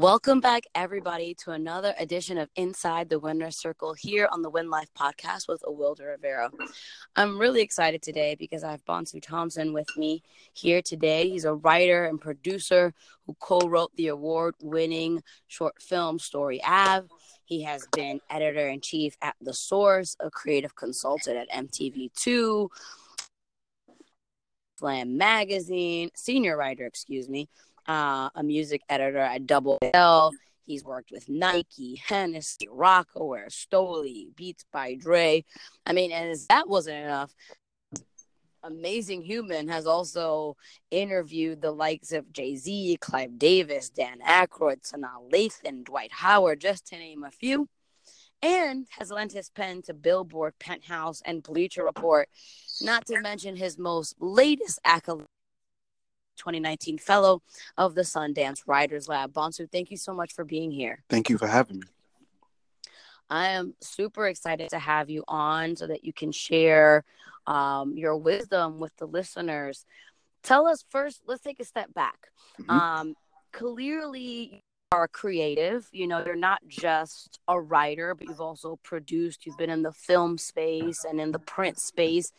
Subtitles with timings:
[0.00, 4.70] Welcome back, everybody, to another edition of Inside the Winner's Circle here on the Win
[4.70, 6.50] Life podcast with Awilda Rivera.
[7.16, 10.22] I'm really excited today because I have Bonsu Thompson with me
[10.54, 11.28] here today.
[11.28, 12.94] He's a writer and producer
[13.26, 17.08] who co wrote the award winning short film Story Ave.
[17.44, 22.70] He has been editor in chief at The Source, a creative consultant at MTV2,
[24.78, 27.50] Slam Magazine, senior writer, excuse me,
[27.90, 30.28] uh, a music editor at Double XL.
[30.64, 35.44] He's worked with Nike, Hennessy, Rocawear, Stoli, Beats by Dre.
[35.84, 37.34] I mean, and that wasn't enough,
[38.62, 40.56] Amazing Human has also
[40.92, 46.86] interviewed the likes of Jay Z, Clive Davis, Dan Aykroyd, Sanaa Lathan, Dwight Howard, just
[46.88, 47.68] to name a few,
[48.40, 52.28] and has lent his pen to Billboard, Penthouse, and Bleacher Report,
[52.82, 55.26] not to mention his most latest accolade
[56.40, 57.42] 2019 Fellow
[57.76, 59.32] of the Sundance Writers Lab.
[59.32, 61.02] Bonsu, thank you so much for being here.
[61.08, 61.86] Thank you for having me.
[63.28, 67.04] I am super excited to have you on so that you can share
[67.46, 69.86] um, your wisdom with the listeners.
[70.42, 72.28] Tell us first, let's take a step back.
[72.60, 72.70] Mm-hmm.
[72.70, 73.14] Um,
[73.52, 75.88] clearly, are creative.
[75.92, 79.92] You know, you're not just a writer, but you've also produced, you've been in the
[79.92, 82.32] film space and in the print space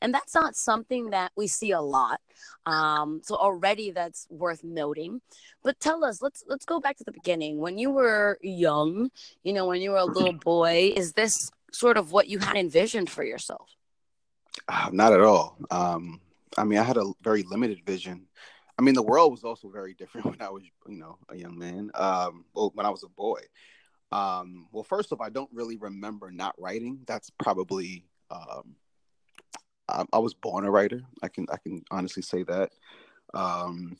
[0.00, 2.20] and that's not something that we see a lot
[2.66, 5.20] um, so already that's worth noting.
[5.62, 7.58] But tell us let's let's go back to the beginning.
[7.58, 9.10] When you were young
[9.42, 12.56] you know when you were a little boy is this sort of what you had
[12.56, 13.68] envisioned for yourself?
[14.68, 15.56] Uh, not at all.
[15.70, 16.20] Um,
[16.56, 18.26] i mean i had a very limited vision
[18.78, 21.58] i mean the world was also very different when i was you know a young
[21.58, 23.40] man um, when i was a boy
[24.10, 28.76] um, well first off i don't really remember not writing that's probably um,
[29.88, 31.02] I, I, was born a writer.
[31.22, 32.72] I can I can honestly say that.
[33.34, 33.96] Um,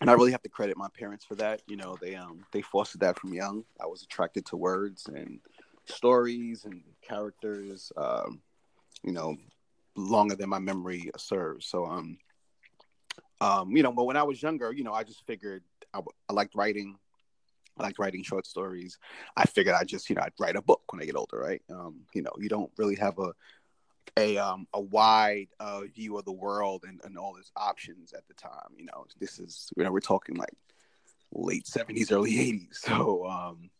[0.00, 1.62] and I really have to credit my parents for that.
[1.66, 3.64] You know, they um they fostered that from young.
[3.80, 5.40] I was attracted to words and
[5.86, 7.92] stories and characters.
[7.96, 8.40] Um,
[9.02, 9.36] you know,
[9.96, 11.66] longer than my memory serves.
[11.66, 12.18] So um,
[13.40, 15.62] um, you know, but when I was younger, you know, I just figured
[15.94, 16.96] I, liked writing.
[17.78, 18.98] I liked writing short stories.
[19.36, 21.62] I figured I just, you know, I'd write a book when I get older, right?
[21.70, 23.32] Um, you know, you don't really have a
[24.16, 28.26] a um a wide uh view of the world and, and all its options at
[28.26, 28.72] the time.
[28.76, 30.54] You know, this is you know we're talking like
[31.32, 32.80] late seventies, early eighties.
[32.86, 33.70] So um,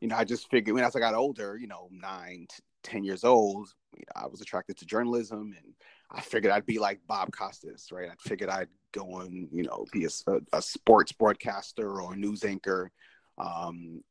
[0.00, 2.46] you know, I just figured when as I got older, you know, nine,
[2.82, 5.74] ten years old, you know, I was attracted to journalism, and
[6.10, 8.08] I figured I'd be like Bob Costas, right?
[8.10, 12.44] I figured I'd go and you know be a, a sports broadcaster or a news
[12.44, 12.90] anchor.
[13.36, 14.02] Um,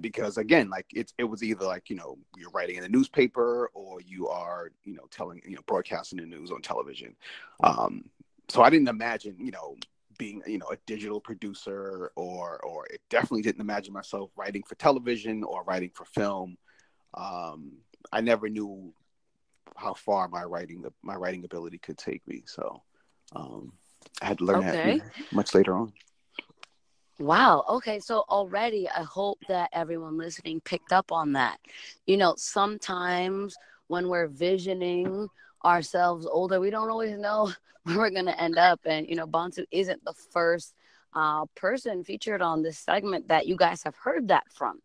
[0.00, 3.70] because again like it's it was either like you know you're writing in a newspaper
[3.74, 7.14] or you are you know telling you know broadcasting the news on television
[7.62, 8.04] um
[8.48, 9.76] so i didn't imagine you know
[10.18, 14.74] being you know a digital producer or or it definitely didn't imagine myself writing for
[14.76, 16.56] television or writing for film
[17.14, 17.72] um
[18.12, 18.92] i never knew
[19.76, 22.82] how far my writing my writing ability could take me so
[23.34, 23.72] um
[24.20, 24.98] i had to learn okay.
[24.98, 25.92] that much later on
[27.22, 27.64] Wow.
[27.68, 28.00] Okay.
[28.00, 31.58] So already, I hope that everyone listening picked up on that.
[32.06, 33.54] You know, sometimes
[33.86, 35.28] when we're visioning
[35.64, 37.52] ourselves older, we don't always know
[37.84, 38.80] where we're going to end up.
[38.84, 40.74] And, you know, Bonsu isn't the first
[41.14, 44.80] uh, person featured on this segment that you guys have heard that from.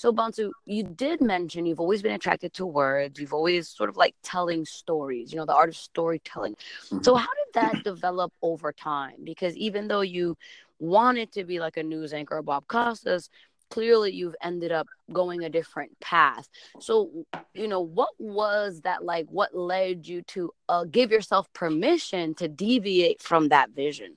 [0.00, 3.20] So, Bonsu, you did mention you've always been attracted to words.
[3.20, 6.54] You've always sort of like telling stories, you know, the art of storytelling.
[6.86, 7.02] Mm-hmm.
[7.02, 9.16] So, how did that develop over time?
[9.22, 10.38] Because even though you
[10.78, 13.28] wanted to be like a news anchor Bob Costas,
[13.68, 16.48] clearly you've ended up going a different path.
[16.78, 19.26] So, you know, what was that like?
[19.28, 24.16] What led you to uh, give yourself permission to deviate from that vision?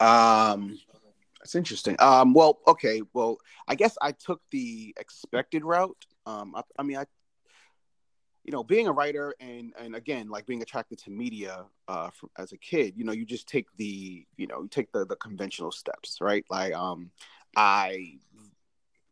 [0.00, 0.80] Um,
[1.42, 1.96] that's interesting.
[1.98, 6.06] Um, well, okay, well, I guess I took the expected route.
[6.24, 7.06] Um, I, I mean, I
[8.44, 12.30] you know, being a writer and and again, like being attracted to media uh, from,
[12.38, 15.16] as a kid, you know, you just take the you know you take the the
[15.16, 16.44] conventional steps, right?
[16.50, 17.10] Like, um,
[17.56, 18.18] I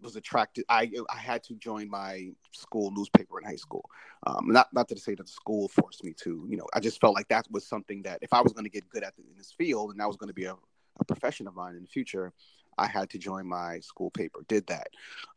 [0.00, 0.65] was attracted.
[0.69, 3.88] I I had to join my school newspaper in high school.
[4.26, 6.47] Um, not not to say that the school forced me to.
[6.49, 8.71] You know, I just felt like that was something that if I was going to
[8.71, 10.56] get good at the, in this field and that was going to be a,
[11.00, 12.32] a profession of mine in the future,
[12.79, 14.44] I had to join my school paper.
[14.49, 14.88] Did that.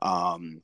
[0.01, 0.61] Um,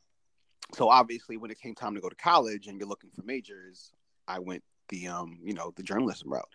[0.73, 3.91] so obviously when it came time to go to college and you're looking for majors
[4.27, 6.49] i went the um you know the journalism route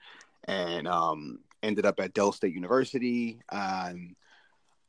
[0.44, 4.14] and um ended up at Del State University and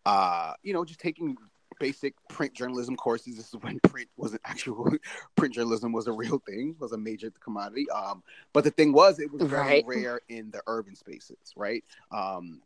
[0.06, 1.38] uh you know just taking
[1.80, 4.90] basic print journalism courses this is when print wasn't actual
[5.36, 8.24] print journalism was a real thing was a major commodity um
[8.54, 9.86] but the thing was it was very right.
[9.86, 12.62] rare in the urban spaces right um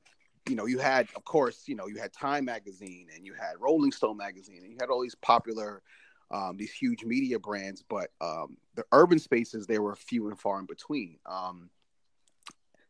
[0.50, 3.54] you know, you had, of course, you know, you had Time magazine and you had
[3.60, 5.82] Rolling Stone magazine and you had all these popular,
[6.32, 10.60] um, these huge media brands, but um, the urban spaces they were few and far
[10.60, 11.18] in between.
[11.26, 11.70] Um,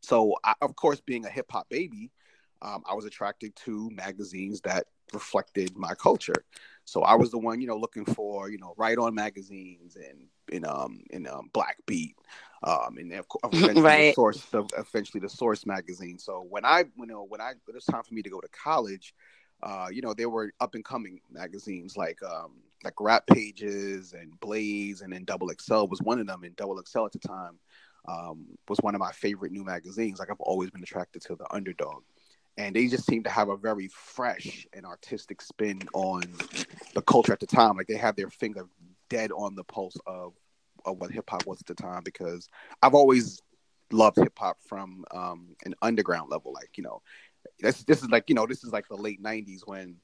[0.02, 2.12] so, I, of course, being a hip hop baby,
[2.62, 6.46] um, I was attracted to magazines that reflected my culture.
[6.86, 10.28] So I was the one, you know, looking for, you know, Right On magazines and
[10.52, 12.16] in um in um Black Beat,
[12.64, 14.10] um and of course eventually right.
[14.10, 14.48] the source
[14.78, 16.18] eventually the Source magazine.
[16.18, 18.48] So when I you know when I it was time for me to go to
[18.50, 19.14] college,
[19.62, 22.54] uh, you know, there were up and coming magazines like um
[22.84, 26.44] like Rap Pages and Blaze and then Double XL was one of them.
[26.44, 27.60] And Double XL at the time
[28.08, 30.20] um, was one of my favorite new magazines.
[30.20, 32.04] Like I've always been attracted to the underdog
[32.58, 36.24] and they just seem to have a very fresh and artistic spin on
[36.94, 37.78] the culture at the time.
[37.78, 38.66] Like they have their finger
[39.10, 40.34] dead on the pulse of
[40.86, 42.48] of what hip hop was at the time because
[42.82, 43.42] I've always
[43.92, 46.54] loved hip hop from um, an underground level.
[46.54, 47.02] Like you know,
[47.60, 49.96] this this is like you know this is like the late '90s when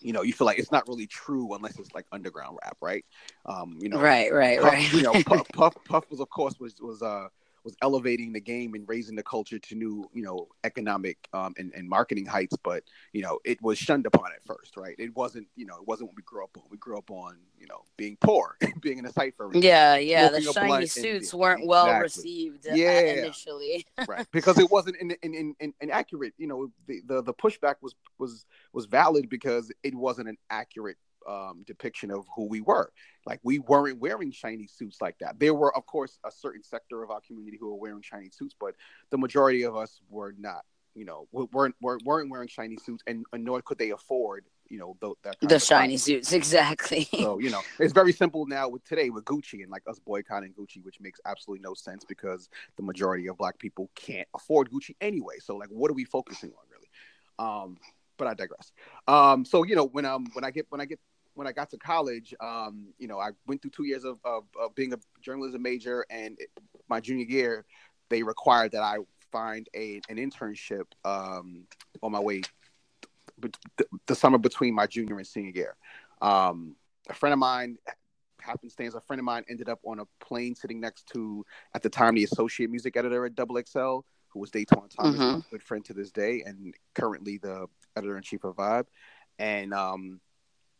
[0.00, 3.04] you know you feel like it's not really true unless it's like underground rap, right?
[3.46, 4.92] Um, you know, right, right, Puff, right.
[4.92, 7.28] you know, Puff, Puff, Puff was of course was was uh
[7.64, 11.72] was elevating the game and raising the culture to new, you know, economic um, and,
[11.74, 12.56] and marketing heights.
[12.62, 14.94] But you know, it was shunned upon at first, right?
[14.98, 16.64] It wasn't, you know, it wasn't what we grew up on.
[16.70, 19.50] We grew up on, you know, being poor, being in a cipher.
[19.52, 20.28] Yeah, yeah.
[20.28, 22.02] The shiny suits and, weren't well exactly.
[22.02, 22.68] received.
[22.68, 23.86] Uh, yeah, initially.
[24.08, 26.34] right, because it wasn't in, in, in, in, inaccurate.
[26.38, 30.96] You know, the, the the pushback was was was valid because it wasn't an accurate
[31.28, 32.92] um, depiction of who we were.
[33.26, 35.38] Like we weren't wearing shiny suits like that.
[35.38, 38.54] There were, of course, a certain sector of our community who were wearing shiny suits,
[38.58, 38.74] but
[39.10, 40.64] the majority of us were not.
[40.94, 44.78] You know, weren't weren't, weren't wearing shiny suits, and, and nor could they afford you
[44.78, 47.08] know the, that the shiny suits exactly.
[47.12, 50.54] so you know, it's very simple now with today with Gucci and like us boycotting
[50.58, 54.96] Gucci, which makes absolutely no sense because the majority of Black people can't afford Gucci
[55.00, 55.34] anyway.
[55.40, 56.88] So like, what are we focusing on really?
[57.38, 57.76] Um,
[58.18, 58.72] but I digress.
[59.06, 60.98] Um, so you know, when um when I get when I get
[61.38, 64.42] when I got to college, um, you know, I went through two years of, of,
[64.60, 66.50] of being a journalism major, and it,
[66.88, 67.64] my junior year,
[68.08, 68.96] they required that I
[69.30, 71.64] find a an internship um,
[72.02, 72.42] on my way
[73.38, 73.52] the,
[74.06, 75.76] the, summer between my junior and senior year.
[76.20, 76.74] Um,
[77.08, 77.78] a friend of mine,
[78.40, 81.88] happenstance, a friend of mine ended up on a plane sitting next to, at the
[81.88, 85.38] time, the associate music editor at Double XL, who was Datwon Thomas, mm-hmm.
[85.38, 88.86] a good friend to this day, and currently the editor in chief of Vibe.
[89.38, 90.20] And um,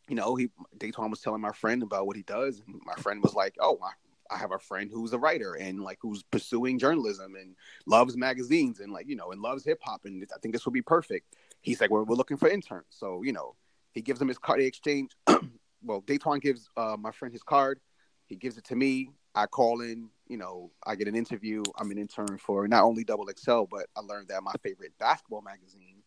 [0.09, 3.23] you know, he Datwon was telling my friend about what he does, and my friend
[3.23, 6.79] was like, "Oh, I, I have a friend who's a writer and like who's pursuing
[6.79, 7.55] journalism and
[7.87, 10.75] loves magazines and like you know and loves hip hop, and I think this would
[10.75, 13.55] be perfect." He's like, "We're we're looking for interns," so you know,
[13.93, 14.61] he gives him his card.
[14.61, 15.13] They exchange.
[15.83, 17.81] well, Datwon gives uh, my friend his card.
[18.27, 19.11] He gives it to me.
[19.35, 20.09] I call in.
[20.27, 21.63] You know, I get an interview.
[21.79, 25.43] I'm an intern for not only Double XL, but I learned that my favorite basketball
[25.43, 26.03] magazine,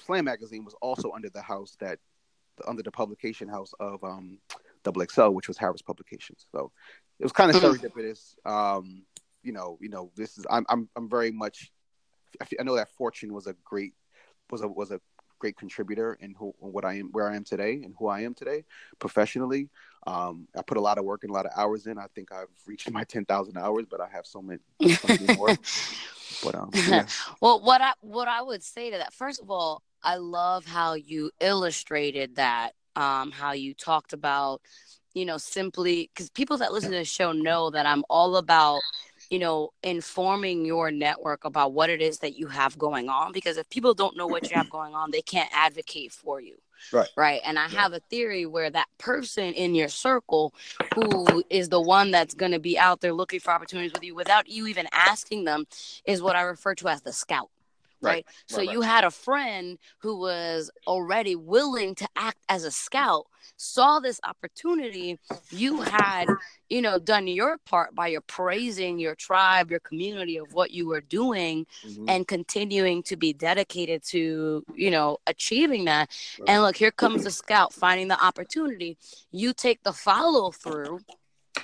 [0.00, 1.98] Slam magazine, was also under the house that
[2.66, 4.38] under the publication house of um,
[4.82, 6.46] Double XL, which was Harris Publications.
[6.52, 6.70] So
[7.18, 7.86] it was kind of mm-hmm.
[7.86, 8.34] serendipitous.
[8.44, 9.02] Um,
[9.42, 11.72] you know, you know, this is I'm I'm I'm very much.
[12.58, 13.94] I know that Fortune was a great
[14.50, 15.00] was a was a
[15.38, 18.34] great contributor in who what I am where I am today and who I am
[18.34, 18.64] today
[18.98, 19.68] professionally.
[20.06, 21.98] Um, I put a lot of work and a lot of hours in.
[21.98, 24.60] I think I've reached my ten thousand hours, but I have so many,
[24.94, 25.56] so many more.
[26.42, 27.06] But um, yeah.
[27.40, 30.94] well, what I what I would say to that, first of all, I love how
[30.94, 34.60] you illustrated that, um, how you talked about,
[35.14, 38.80] you know, simply because people that listen to the show know that I'm all about,
[39.30, 43.32] you know, informing your network about what it is that you have going on.
[43.32, 46.56] Because if people don't know what you have going on, they can't advocate for you.
[46.92, 47.08] Right.
[47.16, 47.40] Right.
[47.44, 50.52] And I have a theory where that person in your circle
[50.94, 54.14] who is the one that's going to be out there looking for opportunities with you
[54.14, 55.64] without you even asking them
[56.04, 57.48] is what I refer to as the scout
[58.04, 58.12] right?
[58.12, 58.26] right?
[58.46, 63.26] So right, you had a friend who was already willing to act as a scout,
[63.56, 65.18] saw this opportunity.
[65.50, 66.28] You had,
[66.68, 70.86] you know, done your part by your praising your tribe, your community of what you
[70.86, 72.08] were doing mm-hmm.
[72.08, 76.10] and continuing to be dedicated to, you know, achieving that.
[76.46, 78.96] And look, here comes the scout finding the opportunity.
[79.32, 81.00] You take the follow through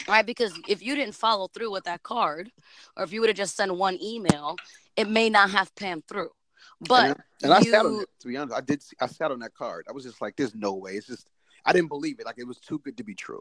[0.09, 0.25] right?
[0.25, 2.51] Because if you didn't follow through with that card,
[2.97, 4.57] or if you would have just sent one email,
[5.01, 6.31] it may not have panned through.
[6.81, 7.73] But and, I, and you...
[7.73, 8.09] I sat on it.
[8.21, 8.83] To be honest, I did.
[9.01, 9.87] I sat on that card.
[9.89, 11.31] I was just like, "There's no way." It's just
[11.65, 12.27] I didn't believe it.
[12.27, 13.41] Like it was too good to be true.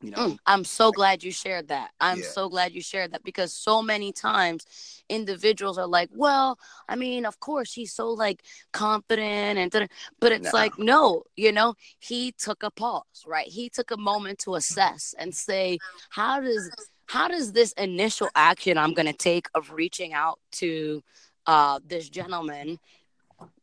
[0.00, 0.16] You know.
[0.18, 1.90] Mm, I'm so glad you shared that.
[2.00, 2.26] I'm yeah.
[2.26, 4.64] so glad you shared that because so many times
[5.08, 6.58] individuals are like, "Well,
[6.88, 8.42] I mean, of course he's so like
[8.72, 9.88] confident and
[10.20, 13.46] but it's like, no, you know, he took a pause, right?
[13.46, 15.78] He took a moment to assess and say,
[16.10, 16.70] "How does
[17.08, 21.02] how does this initial action I'm going to take of reaching out to
[21.46, 22.78] uh, this gentleman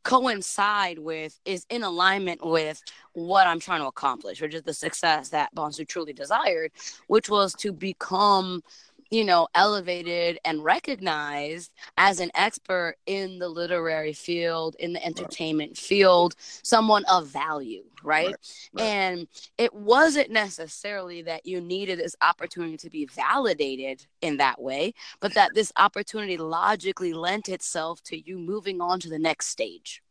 [0.04, 2.82] coincide with is in alignment with
[3.14, 6.72] what I'm trying to accomplish, which is the success that Bonsu truly desired,
[7.08, 8.64] which was to become
[9.12, 15.72] you know, elevated and recognized as an expert in the literary field, in the entertainment
[15.72, 15.78] right.
[15.78, 18.28] field, someone of value, right?
[18.28, 18.36] Right.
[18.74, 18.84] right?
[18.84, 24.94] And it wasn't necessarily that you needed this opportunity to be validated in that way,
[25.20, 30.02] but that this opportunity logically lent itself to you moving on to the next stage.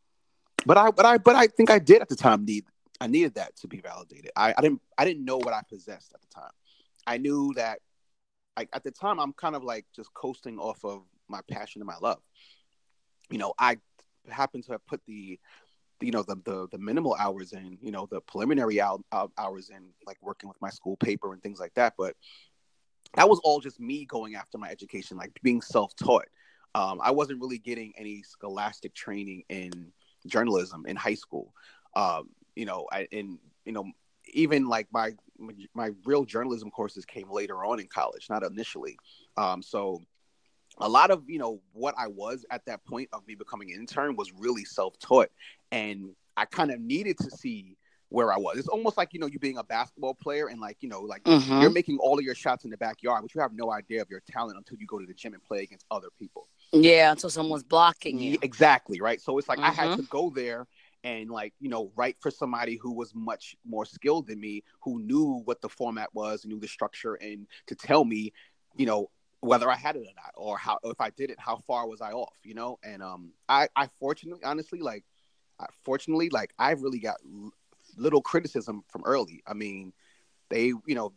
[0.65, 2.65] But I, but I, but I think I did at the time need,
[3.01, 4.31] I needed that to be validated.
[4.35, 6.51] I, I didn't, I didn't know what I possessed at the time.
[7.05, 7.79] I knew that
[8.57, 11.87] like at the time I'm kind of like just coasting off of my passion and
[11.87, 12.19] my love.
[13.29, 13.77] You know, I
[14.29, 15.39] happen to have put the
[16.01, 19.69] you know the the, the minimal hours in, you know, the preliminary out, out hours
[19.69, 22.15] in like working with my school paper and things like that, but
[23.15, 26.27] that was all just me going after my education, like being self-taught.
[26.73, 29.93] Um, I wasn't really getting any scholastic training in
[30.27, 31.53] journalism in high school.
[31.95, 33.85] Um, you know, I, and you know,
[34.35, 35.13] even like my
[35.73, 38.97] my real journalism courses came later on in college, not initially.
[39.37, 40.01] Um, so
[40.77, 43.79] a lot of you know what I was at that point of me becoming an
[43.79, 45.29] intern was really self taught,
[45.71, 47.77] and I kind of needed to see
[48.09, 48.57] where I was.
[48.57, 51.23] It's almost like you know you being a basketball player and like you know like
[51.23, 51.61] mm-hmm.
[51.61, 54.09] you're making all of your shots in the backyard, but you have no idea of
[54.09, 56.47] your talent until you go to the gym and play against other people.
[56.71, 58.37] Yeah, until someone's blocking you.
[58.41, 59.21] exactly right.
[59.21, 59.69] So it's like mm-hmm.
[59.69, 60.01] I had mm-hmm.
[60.01, 60.67] to go there
[61.05, 64.99] and like you know write for somebody who was much more skilled than me who
[64.99, 68.33] knew what the format was knew the structure and to tell me
[68.75, 69.09] you know
[69.39, 72.01] whether i had it or not or how if i did it how far was
[72.01, 72.77] i off you know?
[72.83, 75.05] And um i i fortunately honestly like
[75.59, 77.17] I, fortunately like i really got
[77.95, 79.41] little criticism from early.
[79.47, 79.93] I mean
[80.49, 81.13] they you know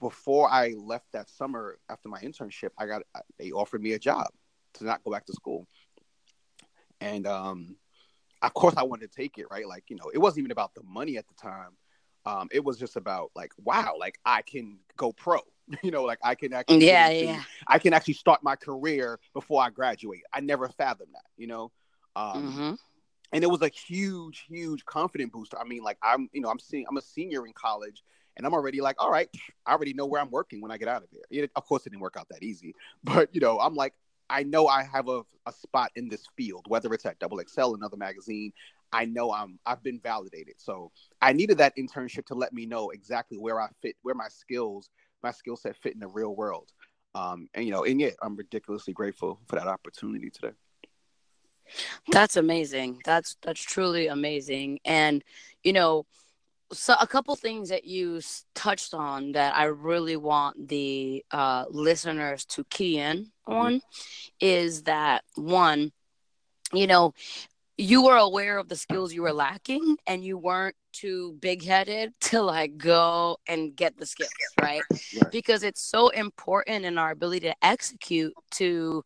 [0.00, 3.02] before i left that summer after my internship i got
[3.38, 4.26] they offered me a job
[4.74, 5.66] to not go back to school.
[7.00, 7.76] And um
[8.42, 9.66] of course I wanted to take it, right?
[9.66, 11.76] Like, you know, it wasn't even about the money at the time.
[12.26, 15.40] Um, it was just about like, wow, like I can go pro.
[15.82, 17.42] you know, like I can actually yeah, yeah.
[17.66, 20.22] I can actually start my career before I graduate.
[20.32, 21.70] I never fathomed that, you know.
[22.16, 22.74] Um, mm-hmm.
[23.32, 25.58] and it was a huge, huge confident booster.
[25.58, 28.02] I mean, like I'm, you know, I'm seeing I'm a senior in college
[28.36, 29.28] and I'm already like, all right,
[29.66, 31.22] I already know where I'm working when I get out of there.
[31.30, 33.94] It, of course, it didn't work out that easy, but you know, I'm like,
[34.30, 37.74] I know I have a, a spot in this field, whether it's at Double XL,
[37.74, 38.52] another magazine.
[38.92, 40.54] I know I'm I've been validated.
[40.58, 44.28] So I needed that internship to let me know exactly where I fit, where my
[44.28, 44.88] skills,
[45.22, 46.72] my skill set fit in the real world.
[47.14, 50.54] Um, and you know, and yet I'm ridiculously grateful for that opportunity today.
[52.10, 53.00] That's amazing.
[53.04, 54.80] That's that's truly amazing.
[54.84, 55.22] And
[55.62, 56.06] you know,
[56.72, 58.20] so a couple things that you
[58.54, 63.52] touched on that I really want the uh, listeners to key in mm-hmm.
[63.52, 63.82] on
[64.40, 65.92] is that one,
[66.72, 67.14] you know,
[67.76, 72.12] you were aware of the skills you were lacking and you weren't too big headed
[72.20, 74.82] to like go and get the skills, right?
[74.90, 75.30] right?
[75.32, 79.02] Because it's so important in our ability to execute to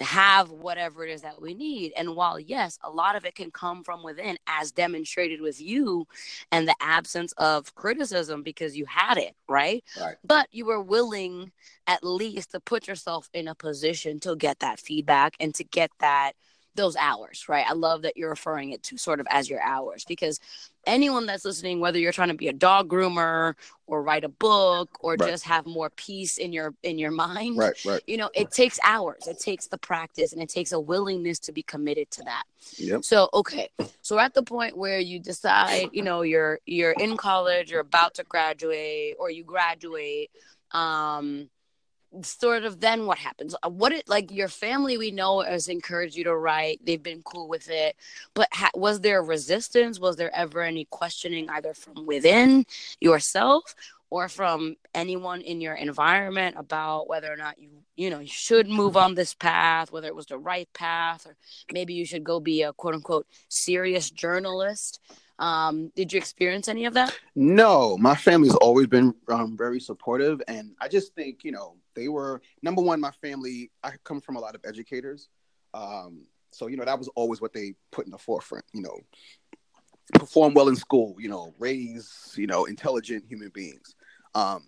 [0.00, 1.92] have whatever it is that we need.
[1.96, 6.06] And while, yes, a lot of it can come from within, as demonstrated with you
[6.50, 9.84] and the absence of criticism because you had it, right?
[10.00, 10.16] right?
[10.24, 11.52] But you were willing
[11.86, 15.90] at least to put yourself in a position to get that feedback and to get
[16.00, 16.32] that
[16.74, 17.64] those hours, right?
[17.68, 20.40] I love that you're referring it to sort of as your hours because
[20.86, 23.54] anyone that's listening, whether you're trying to be a dog groomer
[23.86, 25.30] or write a book or right.
[25.30, 28.02] just have more peace in your in your mind, right, right.
[28.06, 29.26] you know, it takes hours.
[29.26, 32.44] It takes the practice and it takes a willingness to be committed to that.
[32.76, 33.04] Yep.
[33.04, 33.68] So okay.
[34.02, 38.14] So at the point where you decide, you know, you're you're in college, you're about
[38.14, 40.30] to graduate or you graduate,
[40.70, 41.48] um,
[42.22, 43.54] sort of then what happens?
[43.62, 46.80] Uh, what it like your family we know has encouraged you to write.
[46.84, 47.96] They've been cool with it.
[48.34, 49.98] But ha- was there resistance?
[49.98, 52.66] Was there ever any questioning either from within
[53.00, 53.74] yourself
[54.10, 58.68] or from anyone in your environment about whether or not you you know you should
[58.68, 61.34] move on this path whether it was the right path or
[61.72, 65.00] maybe you should go be a quote unquote serious journalist?
[65.38, 67.18] Um, did you experience any of that?
[67.34, 72.08] No, my family's always been um, very supportive, and I just think you know they
[72.08, 73.00] were number one.
[73.00, 75.28] My family, I come from a lot of educators,
[75.72, 78.64] um, so you know that was always what they put in the forefront.
[78.72, 78.98] You know,
[80.14, 81.16] perform well in school.
[81.18, 83.94] You know, raise you know intelligent human beings.
[84.34, 84.64] Um,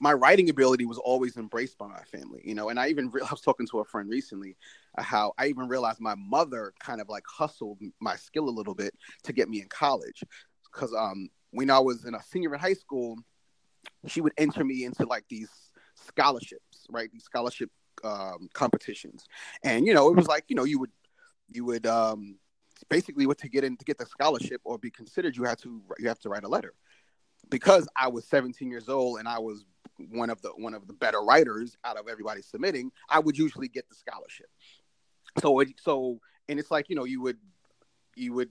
[0.00, 2.68] my writing ability was always embraced by my family, you know.
[2.68, 4.56] And I even re- I was talking to a friend recently
[4.96, 8.74] uh, how I even realized my mother kind of like hustled my skill a little
[8.74, 10.22] bit to get me in college,
[10.72, 13.16] because um when I was in a senior in high school,
[14.06, 15.50] she would enter me into like these
[16.06, 17.10] scholarships, right?
[17.12, 17.70] These scholarship
[18.04, 19.26] um, competitions,
[19.62, 20.90] and you know it was like you know you would
[21.50, 22.36] you would um
[22.88, 25.82] basically what to get in to get the scholarship or be considered, you had to
[25.98, 26.74] you have to write a letter.
[27.50, 29.64] Because I was 17 years old and I was
[30.10, 33.68] one of the one of the better writers out of everybody submitting, I would usually
[33.68, 34.46] get the scholarship.
[35.40, 36.18] So it, so
[36.48, 37.38] and it's like you know you would
[38.16, 38.50] you would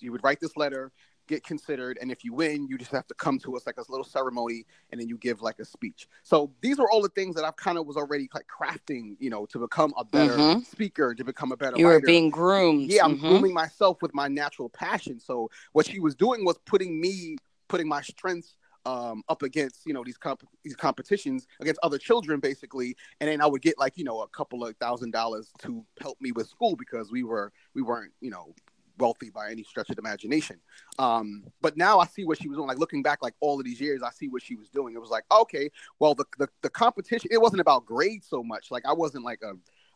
[0.00, 0.92] you would write this letter
[1.32, 3.84] get considered and if you win you just have to come to us like a
[3.88, 7.34] little ceremony and then you give like a speech so these were all the things
[7.34, 10.60] that i've kind of was already like crafting you know to become a better mm-hmm.
[10.60, 12.00] speaker to become a better you writer.
[12.00, 13.28] were being groomed yeah i'm mm-hmm.
[13.28, 17.36] grooming myself with my natural passion so what she was doing was putting me
[17.68, 22.40] putting my strengths um, up against you know these comp- these competitions against other children
[22.40, 25.84] basically and then i would get like you know a couple of thousand dollars to
[26.00, 28.52] help me with school because we were we weren't you know
[28.98, 30.58] wealthy by any stretch of imagination.
[30.98, 32.68] Um, but now I see what she was doing.
[32.68, 34.94] Like looking back, like all of these years, I see what she was doing.
[34.94, 37.30] It was like, okay, well, the the, the competition.
[37.32, 38.70] It wasn't about grades so much.
[38.70, 39.52] Like I wasn't like a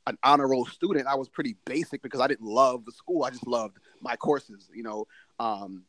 [0.09, 1.07] an honor roll student.
[1.07, 3.25] I was pretty basic because I didn't love the school.
[3.25, 4.71] I just loved my courses.
[4.73, 5.07] You know,
[5.39, 5.85] um,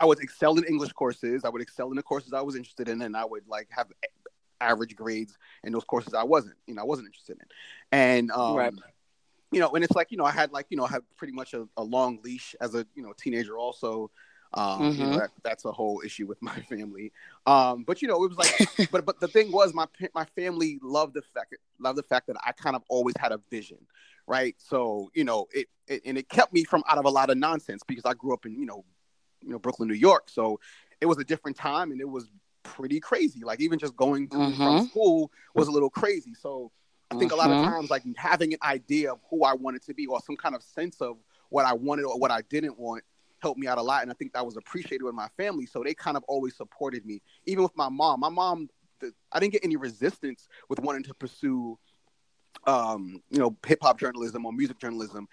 [0.00, 1.44] I would excel in English courses.
[1.44, 3.88] I would excel in the courses I was interested in, and I would like have
[4.60, 6.56] average grades in those courses I wasn't.
[6.66, 7.46] You know, I wasn't interested in.
[7.92, 8.72] And um, right
[9.52, 11.32] you know, and it's like, you know, I had like, you know, I had pretty
[11.32, 14.10] much a, a long leash as a, you know, teenager also.
[14.54, 14.84] Um, mm-hmm.
[14.84, 15.18] you know, mm-hmm.
[15.18, 17.12] that, that's a whole issue with my family.
[17.46, 20.78] Um, but you know, it was like, but but the thing was, my my family
[20.82, 23.78] loved the fact loved the fact that I kind of always had a vision,
[24.26, 24.54] right?
[24.58, 27.38] So you know, it, it and it kept me from out of a lot of
[27.38, 28.84] nonsense because I grew up in you know,
[29.42, 30.30] you know Brooklyn, New York.
[30.30, 30.60] So
[31.00, 32.30] it was a different time, and it was
[32.62, 33.42] pretty crazy.
[33.44, 34.56] Like even just going to mm-hmm.
[34.56, 36.34] from school was a little crazy.
[36.34, 36.72] So
[37.10, 37.40] I think mm-hmm.
[37.40, 37.72] a lot of mm-hmm.
[37.72, 40.62] times, like having an idea of who I wanted to be or some kind of
[40.62, 41.18] sense of
[41.50, 43.04] what I wanted or what I didn't want
[43.38, 44.02] helped me out a lot.
[44.02, 45.66] And I think that was appreciated with my family.
[45.66, 48.20] So they kind of always supported me, even with my mom.
[48.20, 48.68] My mom,
[49.30, 51.78] I didn't get any resistance with wanting to pursue,
[52.66, 55.28] um, you know, hip hop journalism or music journalism.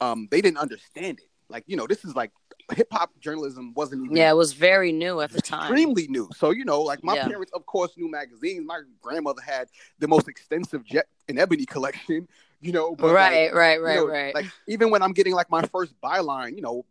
[0.00, 1.28] Um, they didn't understand it.
[1.48, 2.30] Like, you know, this is like
[2.74, 6.28] hip hop journalism wasn't even yeah, it was very new at the time, extremely new.
[6.36, 7.28] So you know, like my yeah.
[7.28, 8.64] parents, of course, knew magazines.
[8.66, 12.28] My grandmother had the most extensive Jet and Ebony collection.
[12.62, 14.34] You know, but right, like, right, right, you know, right.
[14.34, 16.84] Like even when I'm getting like my first byline, you know,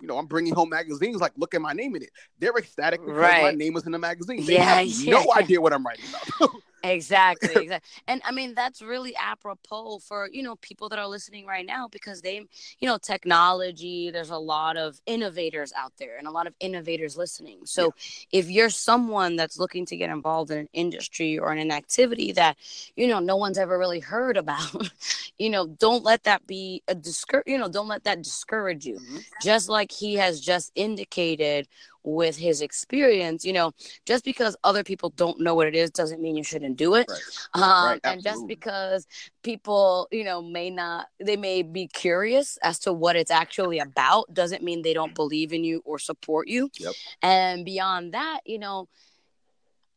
[0.00, 1.20] you know, I'm bringing home magazines.
[1.20, 2.10] Like, look at my name in it.
[2.38, 3.42] They're ecstatic because right.
[3.42, 4.44] my name was in the magazine.
[4.44, 5.12] They yeah, have yeah.
[5.12, 6.50] no idea what I'm writing about.
[6.90, 11.46] exactly exactly and i mean that's really apropos for you know people that are listening
[11.46, 12.36] right now because they
[12.78, 17.16] you know technology there's a lot of innovators out there and a lot of innovators
[17.16, 18.38] listening so yeah.
[18.38, 22.32] if you're someone that's looking to get involved in an industry or in an activity
[22.32, 22.56] that
[22.96, 24.90] you know no one's ever really heard about
[25.38, 28.96] you know don't let that be a discour you know don't let that discourage you
[28.96, 29.18] mm-hmm.
[29.42, 31.68] just like he has just indicated
[32.06, 33.72] with his experience you know
[34.06, 37.06] just because other people don't know what it is doesn't mean you shouldn't do it
[37.10, 37.62] right.
[37.62, 39.06] Um, right, and just because
[39.42, 44.32] people you know may not they may be curious as to what it's actually about
[44.32, 46.94] doesn't mean they don't believe in you or support you yep.
[47.22, 48.88] and beyond that you know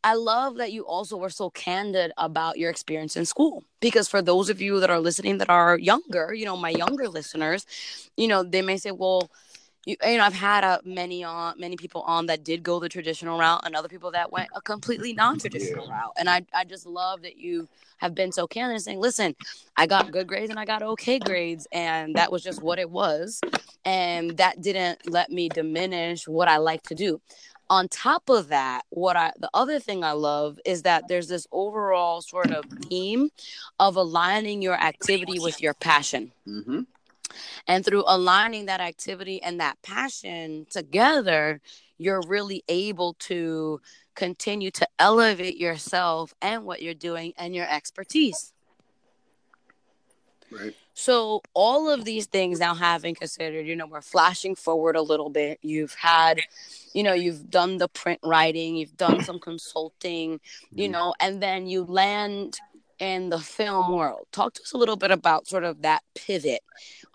[0.03, 4.21] I love that you also were so candid about your experience in school because for
[4.21, 7.65] those of you that are listening that are younger, you know, my younger listeners,
[8.15, 9.29] you know, they may say, well,
[9.89, 12.89] you, you know, I've had uh, many on many people on that did go the
[12.89, 15.91] traditional route, and other people that went a completely non-traditional yeah.
[15.91, 16.13] route.
[16.17, 19.35] And I, I just love that you have been so candid and saying, "Listen,
[19.75, 22.89] I got good grades and I got okay grades, and that was just what it
[22.89, 23.41] was,
[23.83, 27.19] and that didn't let me diminish what I like to do."
[27.71, 31.47] On top of that, what I the other thing I love is that there's this
[31.51, 33.31] overall sort of theme
[33.79, 36.31] of aligning your activity with your passion.
[36.47, 36.81] Mm-hmm.
[37.67, 41.61] And through aligning that activity and that passion together,
[41.97, 43.81] you're really able to
[44.15, 48.53] continue to elevate yourself and what you're doing and your expertise.
[50.51, 50.75] Right.
[50.95, 55.29] So, all of these things now having considered, you know, we're flashing forward a little
[55.29, 55.59] bit.
[55.61, 56.41] You've had,
[56.93, 60.41] you know, you've done the print writing, you've done some consulting,
[60.73, 60.91] you mm-hmm.
[60.91, 62.59] know, and then you land
[62.99, 64.27] in the film world.
[64.31, 66.61] Talk to us a little bit about sort of that pivot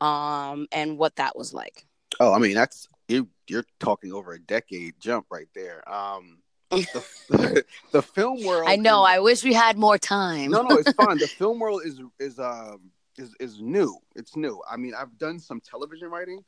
[0.00, 1.86] um, and what that was like.
[2.20, 3.28] Oh, I mean, that's you.
[3.48, 5.86] You're talking over a decade jump right there.
[5.92, 6.38] Um,
[6.70, 7.04] the,
[7.92, 8.68] the, film world.
[8.68, 9.04] I know.
[9.04, 10.50] Is, I wish we had more time.
[10.50, 11.18] no, no, it's fine.
[11.18, 13.96] The film world is is um is is new.
[14.16, 14.60] It's new.
[14.70, 16.44] I mean, I've done some television writing.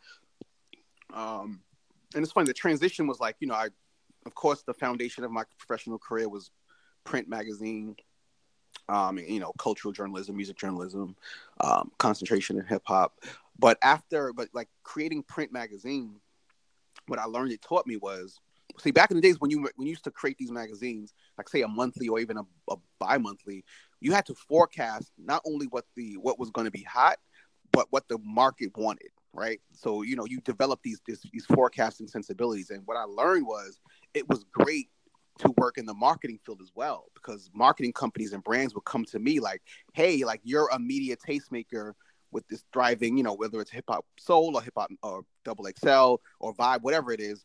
[1.12, 1.60] Um,
[2.14, 2.46] and it's funny.
[2.46, 3.68] The transition was like, you know, I,
[4.24, 6.50] of course, the foundation of my professional career was
[7.04, 7.96] print magazine,
[8.88, 11.16] um, you know, cultural journalism, music journalism,
[11.60, 13.14] um, concentration in hip hop.
[13.58, 16.16] But after, but like creating print magazine,
[17.06, 18.38] what I learned it taught me was,
[18.78, 21.48] see, back in the days when you when you used to create these magazines, like
[21.48, 23.64] say a monthly or even a, a bi-monthly,
[24.00, 27.18] you had to forecast not only what the what was going to be hot,
[27.72, 29.60] but what the market wanted right?
[29.72, 33.80] So you know you develop these, these these forecasting sensibilities, and what I learned was
[34.14, 34.88] it was great
[35.38, 39.04] to work in the marketing field as well because marketing companies and brands would come
[39.04, 41.92] to me like, hey, like you're a media tastemaker
[42.30, 45.66] with this driving, you know, whether it's hip hop soul or hip hop or double
[45.78, 47.44] XL or vibe, whatever it is,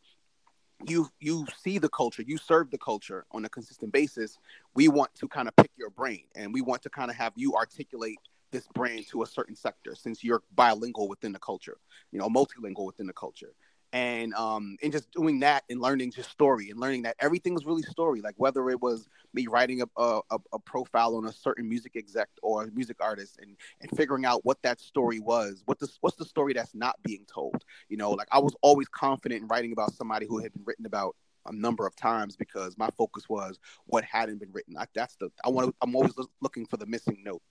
[0.86, 4.36] you you see the culture, you serve the culture on a consistent basis.
[4.74, 7.32] We want to kind of pick your brain and we want to kind of have
[7.36, 8.18] you articulate
[8.50, 11.78] this brand to a certain sector since you're bilingual within the culture,
[12.10, 13.54] you know, multilingual within the culture.
[13.92, 17.66] And um and just doing that and learning just story and learning that everything is
[17.66, 18.22] really story.
[18.22, 20.20] Like whether it was me writing a, a,
[20.52, 24.62] a profile on a certain music exec or music artist and and figuring out what
[24.62, 27.64] that story was, what this what's the story that's not being told.
[27.88, 30.86] You know, like I was always confident in writing about somebody who had been written
[30.86, 31.14] about
[31.46, 34.76] a number of times because my focus was what hadn't been written.
[34.78, 35.74] I, that's the I want.
[35.82, 37.42] I'm always looking for the missing note.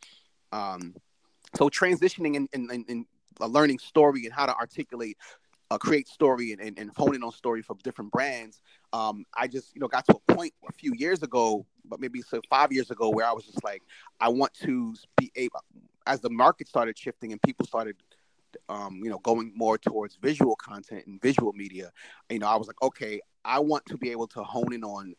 [0.51, 0.95] Um,
[1.55, 3.05] so transitioning and in, in,
[3.39, 5.17] learning story and how to articulate
[5.71, 8.61] uh, create story and, and, and honing on story for different brands.
[8.91, 12.21] Um, I just, you know, got to a point a few years ago, but maybe
[12.21, 13.81] so five years ago, where I was just like,
[14.19, 15.61] I want to be able,
[16.05, 17.95] as the market started shifting and people started,
[18.67, 21.91] um, you know, going more towards visual content and visual media,
[22.29, 25.15] you know, I was like, okay, I want to be able to hone in on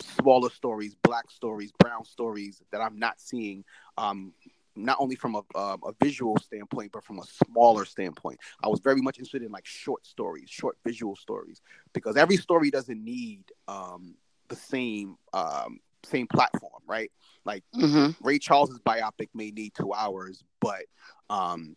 [0.00, 3.64] smaller stories, black stories, brown stories that I'm not seeing
[3.96, 4.34] um,
[4.76, 8.38] not only from a, uh, a visual standpoint, but from a smaller standpoint.
[8.62, 11.60] I was very much interested in like short stories, short visual stories,
[11.92, 14.16] because every story doesn't need um,
[14.48, 17.10] the same um, same platform, right?
[17.44, 18.10] Like mm-hmm.
[18.26, 20.84] Ray Charles's biopic may need two hours, but
[21.30, 21.76] um,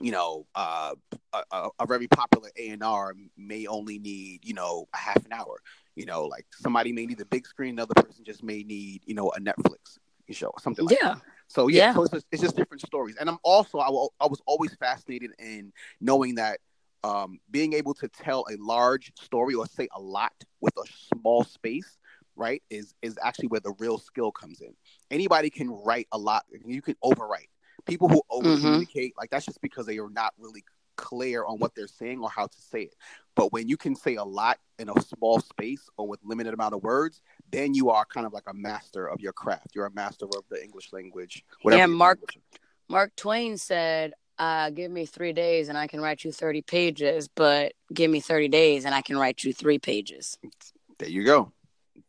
[0.00, 0.94] you know, uh,
[1.32, 5.32] a, a, very popular A and R may only need you know a half an
[5.32, 5.60] hour.
[5.94, 9.14] You know, like somebody may need the big screen, another person just may need you
[9.14, 9.98] know a Netflix
[10.30, 11.14] show, something like yeah.
[11.14, 11.22] that.
[11.50, 11.94] So yeah, yeah.
[11.94, 13.16] so it's just, it's just different stories.
[13.18, 16.60] And I'm also I, was always fascinated in knowing that
[17.02, 20.84] um, being able to tell a large story or say a lot with a
[21.14, 21.98] small space
[22.36, 24.72] right is is actually where the real skill comes in
[25.10, 27.48] anybody can write a lot you can overwrite
[27.86, 29.20] people who over communicate mm-hmm.
[29.20, 30.62] like that's just because they are not really
[31.00, 32.94] clear on what they're saying or how to say it.
[33.34, 36.74] But when you can say a lot in a small space or with limited amount
[36.74, 39.68] of words, then you are kind of like a master of your craft.
[39.74, 41.44] You're a master of the English language.
[41.64, 42.20] Yeah, Mark
[42.88, 47.28] Mark Twain said, uh, "Give me three days and I can write you thirty pages,
[47.28, 50.38] but give me thirty days and I can write you three pages."
[50.98, 51.52] There you go.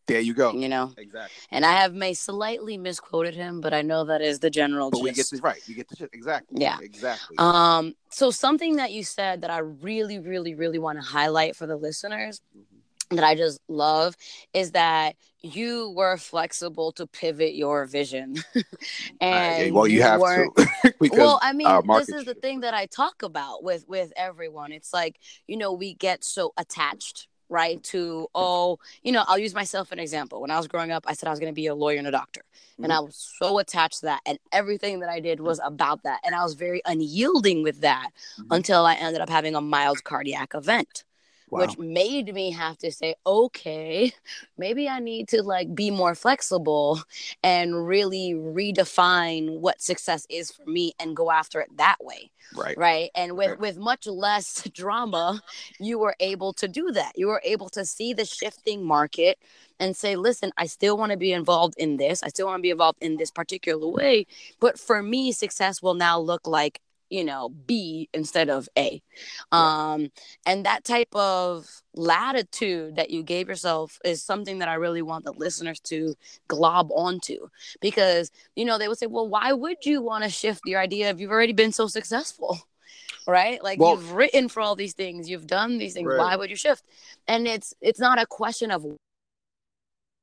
[0.07, 0.51] There you go.
[0.53, 1.31] You know exactly.
[1.51, 4.89] And I have may slightly misquoted him, but I know that is the general.
[4.89, 5.03] But gist.
[5.03, 5.61] we get this right.
[5.67, 6.61] We get the shit exactly.
[6.61, 7.37] Yeah, exactly.
[7.37, 7.93] Um.
[8.09, 11.77] So something that you said that I really, really, really want to highlight for the
[11.77, 12.41] listeners.
[12.57, 12.70] Mm-hmm
[13.17, 14.15] that I just love
[14.53, 18.35] is that you were flexible to pivot your vision.
[19.21, 20.93] and uh, well, you, you have to.
[21.11, 24.71] well, I mean, this is the thing that I talk about with with everyone.
[24.71, 29.53] It's like you know we get so attached right to oh you know i'll use
[29.53, 31.67] myself an example when i was growing up i said i was going to be
[31.67, 32.85] a lawyer and a doctor mm-hmm.
[32.85, 36.21] and i was so attached to that and everything that i did was about that
[36.23, 38.53] and i was very unyielding with that mm-hmm.
[38.53, 41.03] until i ended up having a mild cardiac event
[41.51, 41.59] wow.
[41.59, 44.13] which made me have to say, okay,
[44.57, 47.01] maybe I need to like be more flexible
[47.43, 52.31] and really redefine what success is for me and go after it that way.
[52.55, 52.77] Right.
[52.77, 53.11] Right.
[53.15, 55.41] And with, with much less drama,
[55.79, 57.13] you were able to do that.
[57.15, 59.37] You were able to see the shifting market
[59.79, 62.23] and say, listen, I still want to be involved in this.
[62.23, 64.27] I still want to be involved in this particular way.
[64.59, 66.81] But for me, success will now look like
[67.11, 69.01] you know b instead of a.
[69.51, 70.09] Um
[70.45, 75.25] and that type of latitude that you gave yourself is something that i really want
[75.25, 76.15] the listeners to
[76.47, 77.47] glob onto.
[77.81, 81.09] Because you know they would say well why would you want to shift your idea
[81.09, 82.57] if you've already been so successful?
[83.27, 83.63] Right?
[83.63, 85.29] Like well, you've written for all these things.
[85.29, 86.07] You've done these things.
[86.07, 86.17] Right.
[86.17, 86.83] why would you shift?
[87.27, 88.83] And it's it's not a question of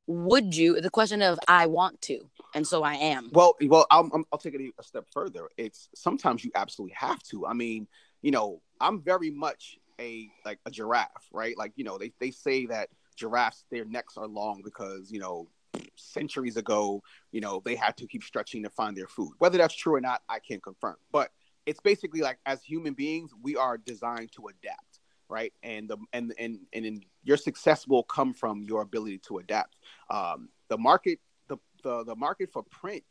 [0.09, 2.18] would you the question of i want to
[2.55, 3.29] and so i am.
[3.31, 5.51] Well well I'll, I'll take it a step further.
[5.59, 7.47] It's sometimes you absolutely have to.
[7.47, 7.87] I mean
[8.23, 11.57] you know i'm very much a like a giraffe right?
[11.59, 15.49] Like you know they, they say that giraffes their necks are long because you know
[15.97, 19.33] centuries ago you know they had to keep stretching to find their food.
[19.38, 20.97] Whether that's true or not i can't confirm.
[21.12, 21.31] But
[21.66, 24.88] it's basically like as human beings we are designed to adapt
[25.28, 25.52] right?
[25.62, 29.76] And the and and and in, your success will come from your ability to adapt.
[30.10, 33.04] Um, the market, the, the the market for print,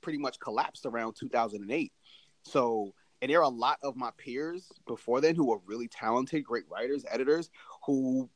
[0.00, 1.92] pretty much collapsed around 2008.
[2.42, 6.44] So, and there are a lot of my peers before then who were really talented,
[6.44, 7.50] great writers, editors
[7.84, 8.28] who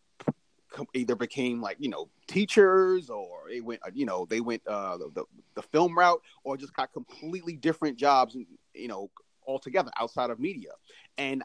[0.95, 5.25] either became like you know teachers or they went you know they went uh the,
[5.55, 8.37] the, film route or just got completely different jobs
[8.75, 9.11] you know
[9.47, 10.71] altogether outside of media
[11.19, 11.43] and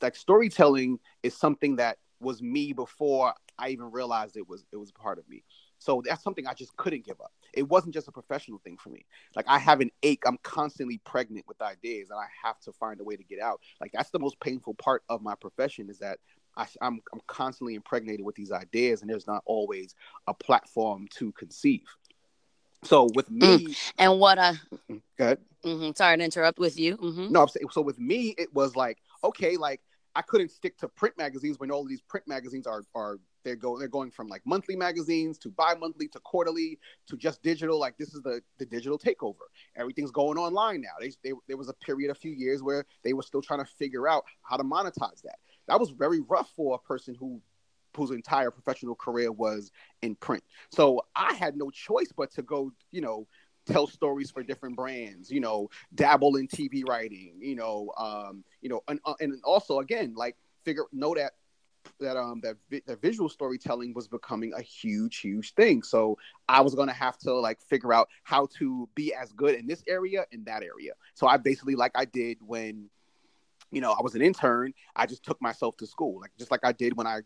[0.00, 4.92] like storytelling is something that was me before I even realized it was it was
[4.92, 5.42] part of me.
[5.78, 7.32] So that's something I just couldn't give up.
[7.52, 9.04] It wasn't just a professional thing for me.
[9.34, 10.22] Like I have an ache.
[10.26, 13.60] I'm constantly pregnant with ideas, and I have to find a way to get out.
[13.80, 16.18] Like that's the most painful part of my profession is that
[16.56, 19.94] I, am I'm, I'm constantly impregnated with these ideas, and there's not always
[20.26, 21.84] a platform to conceive.
[22.84, 23.92] So with me, mm.
[23.98, 24.96] and what I mm-hmm.
[25.18, 25.38] good.
[25.64, 25.90] Mm-hmm.
[25.96, 26.96] Sorry to interrupt with you.
[26.96, 27.32] Mm-hmm.
[27.32, 29.80] No, I'm saying so with me, it was like okay, like
[30.14, 33.54] I couldn't stick to print magazines when all of these print magazines are are they're
[33.54, 37.78] going they're going from like monthly magazines to bi-monthly to quarterly to just digital.
[37.78, 39.46] Like this is the the digital takeover.
[39.76, 40.96] Everything's going online now.
[41.00, 43.70] They, they there was a period a few years where they were still trying to
[43.78, 45.36] figure out how to monetize that.
[45.68, 47.42] That was very rough for a person who
[47.96, 49.70] whose entire professional career was
[50.02, 50.44] in print.
[50.70, 53.26] So I had no choice but to go, you know,
[53.66, 58.68] tell stories for different brands, you know, dabble in TV writing, you know, um, you
[58.68, 61.32] know, and, uh, and also again, like figure know that
[62.00, 65.82] that um that vi- that visual storytelling was becoming a huge huge thing.
[65.82, 69.54] So i was going to have to like figure out how to be as good
[69.54, 70.92] in this area in that area.
[71.14, 72.90] So i basically like i did when
[73.70, 76.20] you know i was an intern i just took myself to school.
[76.20, 77.20] Like just like i did when i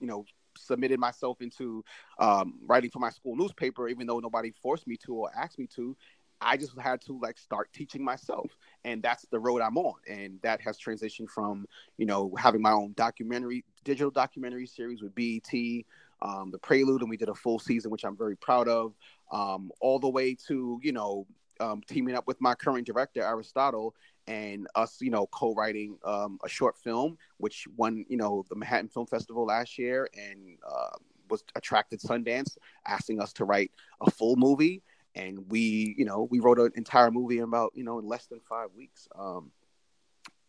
[0.00, 0.24] you know
[0.56, 1.84] submitted myself into
[2.18, 5.66] um, writing for my school newspaper, even though nobody forced me to or asked me
[5.76, 5.96] to.
[6.40, 8.50] I just had to like start teaching myself,
[8.84, 9.94] and that's the road I'm on.
[10.08, 11.66] And that has transitioned from
[11.96, 15.84] you know having my own documentary, digital documentary series with BET,
[16.22, 18.94] um, the Prelude, and we did a full season, which I'm very proud of.
[19.32, 21.26] Um, all the way to you know
[21.60, 23.94] um, teaming up with my current director Aristotle
[24.26, 28.88] and us, you know, co-writing um, a short film, which won, you know, the Manhattan
[28.88, 30.96] Film Festival last year and uh,
[31.30, 34.82] was attracted Sundance, asking us to write a full movie.
[35.14, 38.26] And we, you know, we wrote an entire movie in about, you know, in less
[38.26, 39.08] than five weeks.
[39.18, 39.50] Um,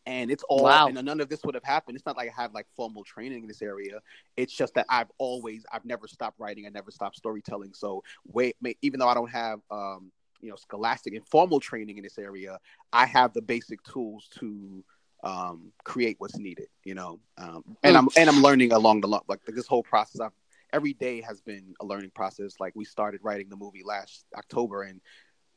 [0.06, 0.88] and it's all, wow.
[0.88, 1.98] and none of this would have happened.
[1.98, 4.00] It's not like I have like formal training in this area.
[4.38, 6.66] It's just that I've always, I've never stopped writing.
[6.66, 7.74] I never stopped storytelling.
[7.74, 12.04] So wait, even though I don't have, um, you know scholastic and formal training in
[12.04, 12.58] this area
[12.94, 14.84] i have the basic tools to
[15.24, 18.00] um, create what's needed you know um, and mm.
[18.00, 20.32] i'm and i'm learning along the like this whole process I've,
[20.74, 24.84] every day has been a learning process like we started writing the movie last october
[24.84, 25.02] and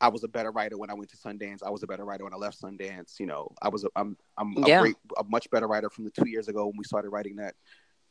[0.01, 2.25] i was a better writer when i went to sundance i was a better writer
[2.25, 4.81] when i left sundance you know i was a, i'm i'm a yeah.
[4.81, 7.55] great a much better writer from the two years ago when we started writing that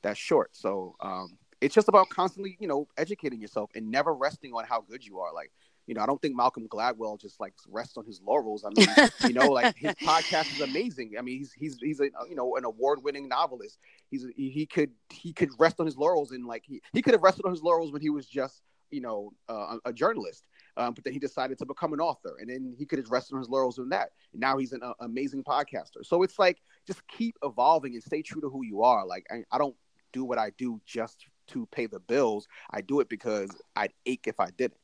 [0.03, 4.53] that short so um it's just about constantly you know educating yourself and never resting
[4.53, 5.51] on how good you are like
[5.89, 8.63] you know, I don't think Malcolm Gladwell just like rests on his laurels.
[8.63, 11.15] I mean, you know, like his podcast is amazing.
[11.17, 13.79] I mean, he's he's he's a you know an award winning novelist.
[14.11, 17.23] He's he could he could rest on his laurels and like he, he could have
[17.23, 20.45] rested on his laurels when he was just you know uh, a, journalist.
[20.77, 23.33] Um, but then he decided to become an author, and then he could have rested
[23.33, 24.11] on his laurels in that.
[24.31, 26.05] And now he's an uh, amazing podcaster.
[26.05, 29.07] So it's like just keep evolving and stay true to who you are.
[29.07, 29.75] Like I, I don't
[30.13, 32.47] do what I do just to pay the bills.
[32.69, 34.77] I do it because I'd ache if I didn't.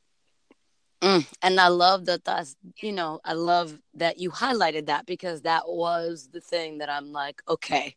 [1.06, 5.44] Mm, and I love that that's, you know, I love that you highlighted that because
[5.44, 7.96] that was the thing that I'm like, okay,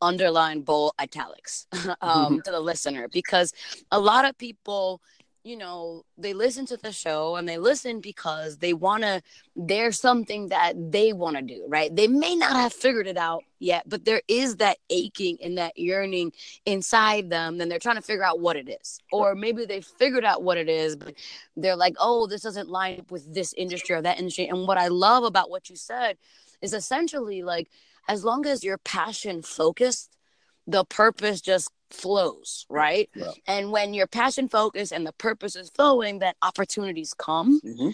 [0.00, 1.66] underline bold italics
[2.02, 3.52] um, to the listener because
[3.90, 5.02] a lot of people
[5.46, 9.22] you know, they listen to the show and they listen because they want to,
[9.54, 11.94] there's something that they want to do, right?
[11.94, 15.78] They may not have figured it out yet, but there is that aching and that
[15.78, 16.32] yearning
[16.64, 17.58] inside them.
[17.58, 18.98] Then they're trying to figure out what it is.
[19.12, 21.14] Or maybe they figured out what it is, but
[21.56, 24.48] they're like, oh, this doesn't line up with this industry or that industry.
[24.48, 26.18] And what I love about what you said
[26.60, 27.68] is essentially like,
[28.08, 30.10] as long as you're passion focused,
[30.66, 33.08] the purpose just flows, right?
[33.14, 33.30] Yeah.
[33.46, 37.60] And when your passion focus and the purpose is flowing, then opportunities come.
[37.64, 37.90] Mm-hmm.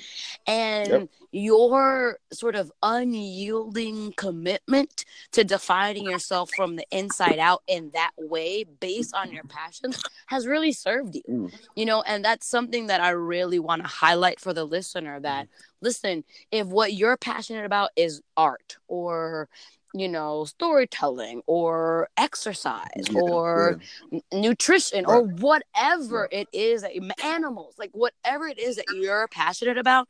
[0.47, 1.09] And yep.
[1.33, 8.65] your sort of unyielding commitment to defining yourself from the inside out in that way
[8.65, 11.23] based on your passions has really served you.
[11.29, 11.55] Mm.
[11.75, 15.49] You know, and that's something that I really want to highlight for the listener that
[15.81, 19.49] listen, if what you're passionate about is art or
[19.95, 24.21] you know storytelling or exercise yeah, or yeah.
[24.33, 25.15] nutrition right.
[25.15, 30.09] or whatever it is that you, animals like whatever it is that you're passionate about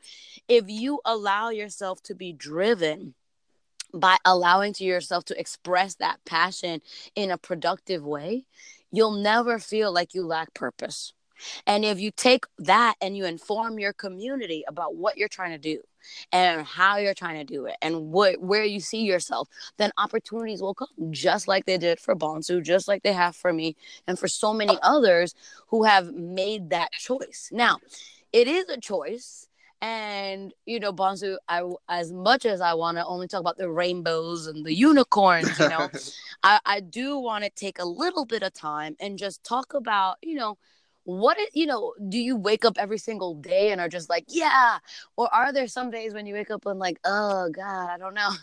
[0.49, 3.15] if you allow yourself to be driven
[3.95, 6.81] by allowing to yourself to express that passion
[7.15, 8.45] in a productive way
[8.91, 11.13] you'll never feel like you lack purpose
[11.67, 15.59] and if you take that and you inform your community about what you're trying to
[15.59, 15.81] do
[16.33, 20.61] and how you're trying to do it and what where you see yourself, then opportunities
[20.63, 23.77] will come just like they did for Bonsu, just like they have for me
[24.07, 25.35] and for so many others
[25.69, 27.49] who have made that choice.
[27.53, 27.79] Now,
[28.33, 29.49] it is a choice
[29.81, 33.71] And you know, Bonsu, I as much as I want to only talk about the
[33.71, 35.91] rainbows and the unicorns, you know,
[36.43, 40.19] I, I do want to take a little bit of time and just talk about,
[40.23, 40.57] you know,
[41.05, 44.25] what is, you know, do you wake up every single day and are just like,
[44.29, 44.79] yeah?
[45.17, 48.15] Or are there some days when you wake up and like, oh God, I don't
[48.15, 48.31] know.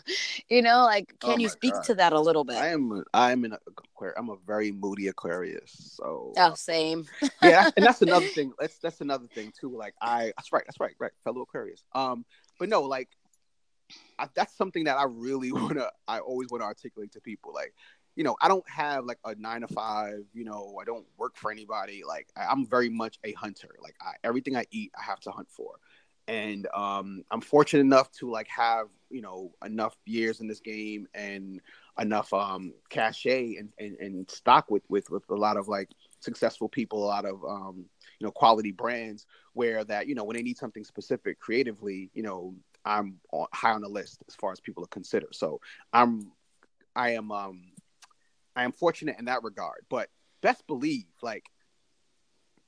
[0.48, 1.84] You know, like can oh you speak God.
[1.84, 2.56] to that a little bit?
[2.56, 5.94] I am I'm an aquarius I'm a very moody Aquarius.
[5.96, 7.06] So Oh, same.
[7.42, 8.52] yeah, and that's another thing.
[8.58, 9.76] That's that's another thing too.
[9.76, 11.84] Like I that's right, that's right, right, fellow Aquarius.
[11.94, 12.24] Um,
[12.58, 13.08] but no, like
[14.18, 17.52] I, that's something that I really wanna I always want to articulate to people.
[17.54, 17.72] Like
[18.16, 21.36] you know, I don't have like a nine to five, you know, I don't work
[21.36, 22.02] for anybody.
[22.06, 23.76] Like I, am very much a hunter.
[23.80, 25.76] Like I, everything I eat, I have to hunt for.
[26.28, 31.08] And um, I'm fortunate enough to like have, you know, enough years in this game
[31.14, 31.60] and
[31.98, 35.88] enough um, cachet and, and, and stock with, with, with a lot of like
[36.20, 37.84] successful people, a lot of, um,
[38.18, 42.22] you know, quality brands where that, you know, when they need something specific creatively, you
[42.22, 43.18] know, I'm
[43.52, 45.28] high on the list as far as people are consider.
[45.32, 45.60] So
[45.92, 46.32] I'm,
[46.94, 47.62] I am, um,
[48.56, 49.84] I am fortunate in that regard.
[49.88, 50.08] But
[50.42, 51.44] best believe, like,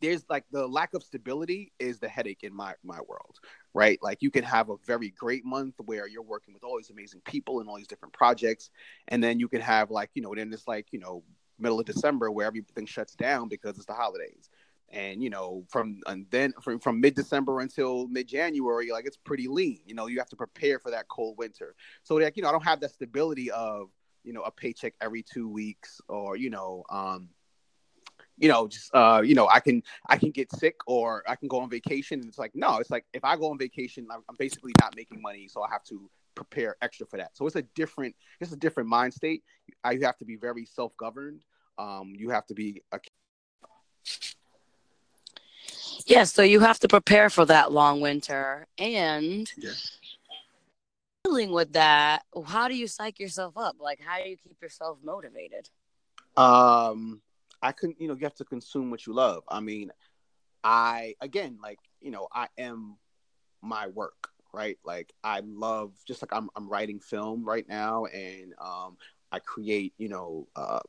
[0.02, 3.38] there's like the lack of stability is the headache in my my world,
[3.72, 3.98] right?
[4.02, 7.22] Like you can have a very great month where you're working with all these amazing
[7.24, 8.70] people and all these different projects,
[9.08, 11.22] and then you can have like you know then it's like you know
[11.58, 14.50] middle of December where everything shuts down because it's the holidays,
[14.90, 19.16] and you know from and then from from mid December until mid January, like it's
[19.16, 19.78] pretty lean.
[19.86, 22.52] You know you have to prepare for that cold winter, so like you know I
[22.52, 23.88] don't have that stability of
[24.24, 27.28] you know a paycheck every two weeks or you know um
[28.38, 31.48] you know just uh you know i can i can get sick or i can
[31.48, 34.22] go on vacation and it's like no it's like if i go on vacation i'm,
[34.28, 37.36] I'm basically not making money so i have to prepare extra for that.
[37.36, 39.42] So it's a different it's a different mind state.
[39.84, 41.42] I have to be very self-governed.
[41.78, 43.00] Um you have to be a
[46.04, 49.70] Yes, yeah, so you have to prepare for that long winter and yeah
[51.32, 53.76] with that, how do you psych yourself up?
[53.80, 55.70] Like, how do you keep yourself motivated?
[56.36, 57.22] Um,
[57.62, 59.42] I couldn't, you know, you have to consume what you love.
[59.48, 59.90] I mean,
[60.62, 62.96] I, again, like, you know, I am
[63.62, 64.78] my work, right?
[64.84, 68.96] Like, I love, just like I'm, I'm writing film right now and, um,
[69.32, 70.80] I create, you know, uh,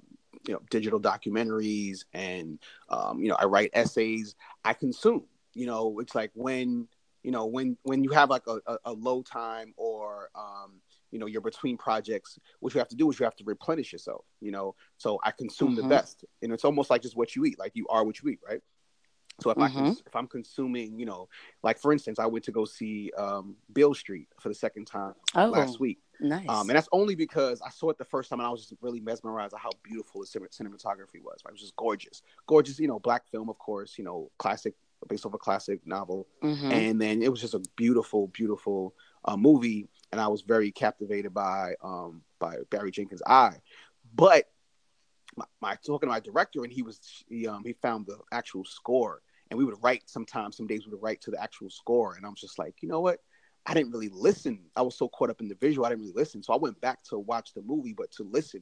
[0.46, 4.36] you know, digital documentaries and, um, you know, I write essays.
[4.66, 5.24] I consume.
[5.54, 6.88] You know, it's like when
[7.24, 10.82] you know when when you have like a, a, a low time or um,
[11.12, 13.92] you know you're between projects what you have to do is you have to replenish
[13.92, 15.82] yourself you know so i consume mm-hmm.
[15.82, 18.30] the best and it's almost like just what you eat like you are what you
[18.30, 18.62] eat right
[19.42, 19.86] so if mm-hmm.
[19.86, 21.28] I if I'm consuming, you know,
[21.64, 25.16] like for instance, I went to go see um, Beale Street for the second time
[25.36, 26.00] oh, last week.
[26.20, 26.48] Nice.
[26.48, 28.80] Um, and that's only because I saw it the first time and I was just
[28.82, 31.42] really mesmerized at how beautiful the cinematography was.
[31.44, 31.50] Right?
[31.50, 32.80] It was just gorgeous, gorgeous.
[32.80, 33.98] You know, black film, of course.
[33.98, 34.76] You know, classic
[35.08, 36.72] based off a classic novel, mm-hmm.
[36.72, 38.94] and then it was just a beautiful, beautiful
[39.26, 43.58] uh, movie, and I was very captivated by um, by Barry Jenkins' eye.
[44.16, 44.46] But
[45.36, 48.66] my, my talking to my director, and he was he um he found the actual
[48.66, 50.58] score, and we would write sometimes.
[50.58, 52.90] Some days we would write to the actual score, and I was just like, you
[52.90, 53.20] know what?
[53.66, 54.60] I didn't really listen.
[54.76, 56.44] I was so caught up in the visual, I didn't really listen.
[56.44, 58.62] So I went back to watch the movie, but to listen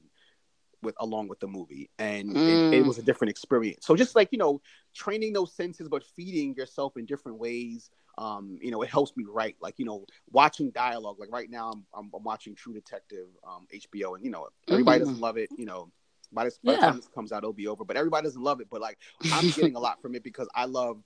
[0.82, 2.74] with along with the movie and mm.
[2.74, 4.62] it, it, was a different experience so just like you know
[4.96, 9.26] training those senses but feeding yourself in different ways um you know it helps me
[9.28, 13.28] write like you know watching dialogue like right now i'm, I'm, I'm watching true detective
[13.48, 15.08] um hbo and you know everybody mm-hmm.
[15.08, 15.90] doesn't love it you know
[16.34, 16.80] by, this, by yeah.
[16.80, 18.98] the time this comes out it'll be over but everybody doesn't love it but like
[19.32, 21.02] i'm getting a lot from it because i love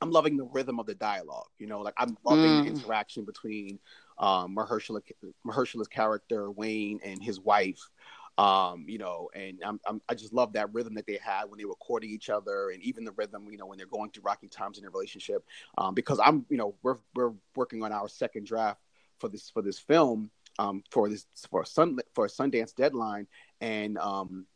[0.00, 2.64] i'm loving the rhythm of the dialogue you know like i'm loving mm.
[2.64, 3.78] the interaction between
[4.18, 5.00] um Mahershala,
[5.46, 7.90] Mahershala's character Wayne and his wife
[8.36, 11.58] um, you know, and I'm, I'm, i just love that rhythm that they had when
[11.58, 14.24] they were courting each other, and even the rhythm, you know, when they're going through
[14.24, 15.44] rocky times in their relationship.
[15.78, 18.80] Um, because I'm, you know, we're we're working on our second draft
[19.18, 23.26] for this for this film, um, for this for a sun for a Sundance deadline,
[23.60, 24.46] and um,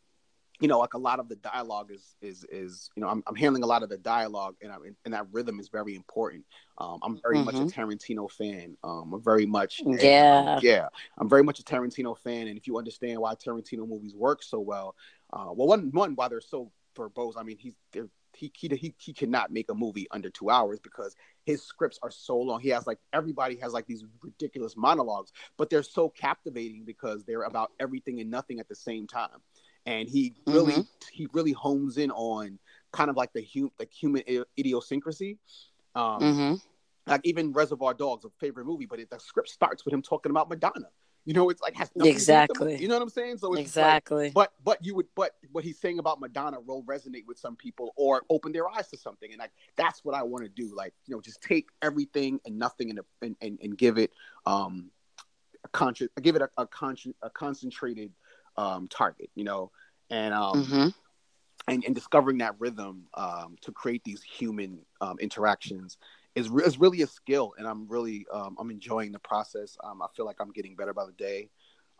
[0.61, 3.37] you know, like a lot of the dialogue is is is you know I'm, I'm
[3.37, 6.45] handling a lot of the dialogue and I'm, and that rhythm is very important.
[6.79, 7.45] Um, I'm very mm-hmm.
[7.45, 7.81] much a mm-hmm.
[7.81, 8.77] Tarantino fan.
[8.83, 10.89] Um, I'm very much yeah yeah
[11.19, 12.49] I'm very much a Tarantino fan.
[12.49, 14.97] And if you understand why Tarantino movies work so well,
[15.33, 17.35] uh, well one one why they're so verbose.
[17.37, 17.75] I mean he's
[18.35, 22.11] he, he he he cannot make a movie under two hours because his scripts are
[22.11, 22.61] so long.
[22.61, 27.43] He has like everybody has like these ridiculous monologues, but they're so captivating because they're
[27.43, 29.41] about everything and nothing at the same time
[29.89, 30.83] and he really mm-hmm.
[31.13, 32.59] he really hones in on
[32.93, 34.23] kind of like the human like human
[34.59, 35.39] idiosyncrasy.
[35.95, 36.55] Um, mm-hmm.
[37.07, 40.31] Like even Reservoir Dogs, a favorite movie, but it, the script starts with him talking
[40.31, 40.89] about Madonna.
[41.25, 42.77] You know, it's like has nothing to do with the Exactly.
[42.77, 43.39] You know what I'm saying?
[43.39, 44.31] So it's just like, exactly.
[44.35, 47.95] but but you would but what he's saying about Madonna will resonate with some people
[47.97, 50.75] or open their eyes to something, and like that's what I want to do.
[50.75, 54.13] Like you know, just take everything and nothing and and and, and give it
[54.45, 54.91] um
[55.65, 58.13] a con- give it a a, con- a concentrated
[58.59, 59.31] um target.
[59.37, 59.73] You know,
[60.11, 60.89] and um hmm
[61.69, 65.99] and, and discovering that rhythm um to create these human um interactions.
[66.35, 69.77] Is, re- is really a skill, and I'm really um, I'm enjoying the process.
[69.83, 71.51] Um, I feel like I'm getting better by the day.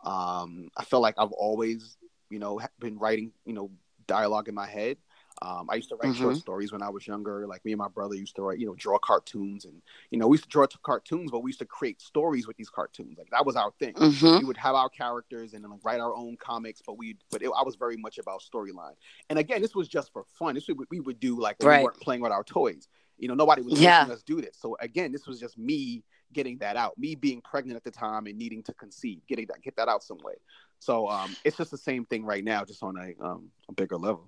[0.03, 1.97] Um, I feel like I've always,
[2.29, 3.71] you know, been writing, you know,
[4.07, 4.97] dialogue in my head.
[5.41, 6.39] Um, I used to write short Mhm.
[6.39, 7.47] stories when I was younger.
[7.47, 9.81] Like me and my brother used to write, you know, draw cartoons, and
[10.11, 12.57] you know, we used to draw t- cartoons, but we used to create stories with
[12.57, 13.17] these cartoons.
[13.17, 13.93] Like that was our thing.
[13.95, 17.15] hmm We would have our characters and then like, write our own comics, but we,
[17.31, 18.95] but it, I was very much about storyline.
[19.29, 20.55] And again, this was just for fun.
[20.55, 21.77] This would we would do like when Right.
[21.79, 22.87] we weren't playing with our toys.
[23.17, 23.99] You know, nobody was Yeah.
[24.01, 24.57] making us do this.
[24.57, 28.27] So again, this was just me getting that out, me being pregnant at the time
[28.27, 30.35] and needing to conceive, getting that get that out some way.
[30.79, 33.97] So um, it's just the same thing right now, just on a um, a bigger
[33.97, 34.27] level.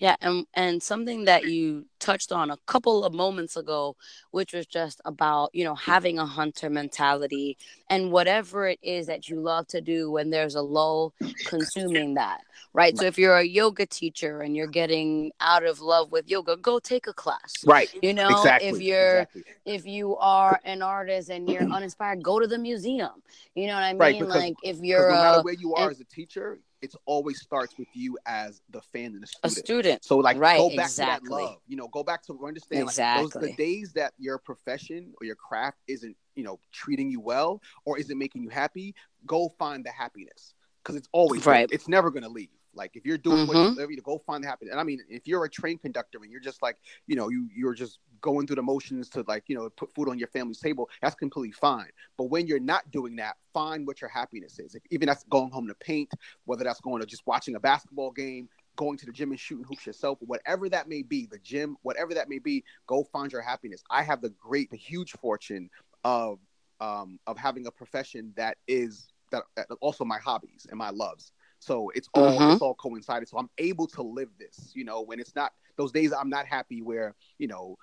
[0.00, 3.96] Yeah, and and something that you touched on a couple of moments ago,
[4.30, 7.58] which was just about you know having a hunter mentality
[7.90, 11.12] and whatever it is that you love to do when there's a lull,
[11.44, 12.40] consuming that,
[12.72, 12.96] right?
[12.96, 16.78] So if you're a yoga teacher and you're getting out of love with yoga, go
[16.78, 17.52] take a class.
[17.66, 17.94] Right.
[18.02, 18.70] You know, exactly.
[18.70, 19.44] if you're exactly.
[19.66, 23.22] if you are an artist and you're uninspired, go to the museum.
[23.54, 23.98] You know what I mean?
[23.98, 26.94] Right, because- like if you're no matter where you are and- as a teacher, it
[27.04, 29.66] always starts with you as the fan and the a student.
[29.66, 31.28] student, So like Right, go back exactly.
[31.28, 31.58] to that love.
[31.66, 35.36] You know, go back to understand like those the days that your profession or your
[35.36, 38.94] craft isn't, you know, treating you well or isn't making you happy,
[39.26, 40.54] go find the happiness.
[40.82, 41.44] Because it's always.
[41.44, 41.68] Right.
[41.70, 42.48] It's never gonna leave.
[42.74, 43.70] Like if you're doing what Mhm.
[43.70, 44.72] you live, you go find the happiness.
[44.72, 47.48] And I mean, if you're a train conductor and you're just like, you know, you
[47.54, 50.60] you're just going through the motions to like, you know, put food on your family's
[50.60, 51.88] table, that's completely fine.
[52.16, 54.74] But when you're not doing that, find what your happiness is.
[54.74, 56.12] If, even that's going home to paint,
[56.44, 59.64] whether that's going to just watching a basketball game, going to the gym and shooting
[59.64, 63.42] hoops yourself, whatever that may be, the gym, whatever that may be, go find your
[63.42, 63.82] happiness.
[63.90, 65.70] I have the great, the huge fortune
[66.04, 66.38] of
[66.80, 71.32] um, of having a profession that is that, that also my hobbies and my loves.
[71.60, 72.52] So it's all Mhm.
[72.52, 73.28] it's all coincided.
[73.28, 76.46] So I'm able to live this, you know, when it's not those days I'm not
[76.46, 77.76] happy where, you know,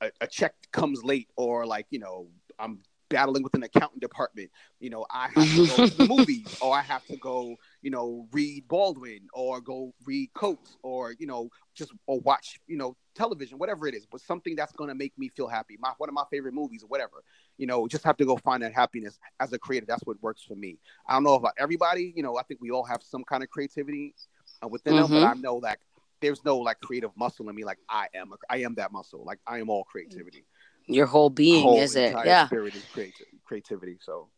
[0.00, 4.50] a, a check comes late or like, you know, I'm battling with an accounting department.
[4.80, 7.90] You know, I have to go to the movies or I have to go, you
[7.90, 12.96] know, read Baldwin or go read Coates or, you know, just or watch, you know,
[13.14, 15.76] television, whatever it is, but something that's gonna make me feel happy.
[15.80, 17.22] My one of my favorite movies or whatever.
[17.56, 19.86] You know, just have to go find that happiness as a creator.
[19.86, 20.78] That's what works for me.
[21.06, 23.50] I don't know about everybody, you know, I think we all have some kind of
[23.50, 24.14] creativity
[24.62, 25.22] uh, within them, but Mhm.
[25.22, 25.80] I know like
[26.20, 27.64] there's no like creative muscle in me.
[27.64, 29.24] Like I am, a, I am that muscle.
[29.24, 30.44] Like I am all creativity.
[30.88, 32.16] Your whole being, Whole is it?
[32.24, 32.46] Yeah.
[32.46, 33.12] Spirit is creati-
[33.44, 33.98] creativity.
[34.00, 34.28] So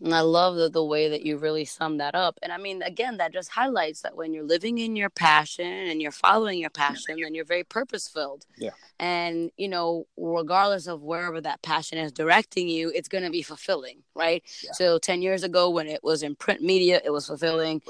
[0.00, 2.38] And I love the, the way that you really sum that up.
[2.42, 6.00] And I mean, again, that just highlights that when you're living in your passion and
[6.00, 8.46] you're following your passion, then you're very purpose filled.
[8.56, 8.70] Yeah.
[8.98, 13.42] And, you know, regardless of wherever that passion is directing you, it's going to be
[13.42, 14.42] fulfilling, right?
[14.64, 14.72] Yeah.
[14.72, 17.82] So 10 years ago, when it was in print media, it was fulfilling.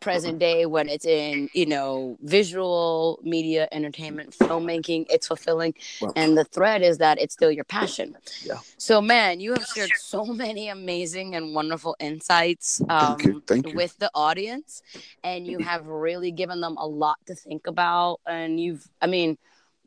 [0.00, 5.74] Present day, when it's in, you know, visual media, entertainment, filmmaking, it's fulfilling.
[6.16, 8.16] And the thread is that it's still your passion.
[8.42, 8.58] Yeah.
[8.78, 13.42] So, man, you have shared so many amazing and wonderful insights um, Thank you.
[13.46, 13.74] Thank you.
[13.74, 14.82] with the audience,
[15.22, 18.20] and you have really given them a lot to think about.
[18.26, 19.36] And you've, I mean,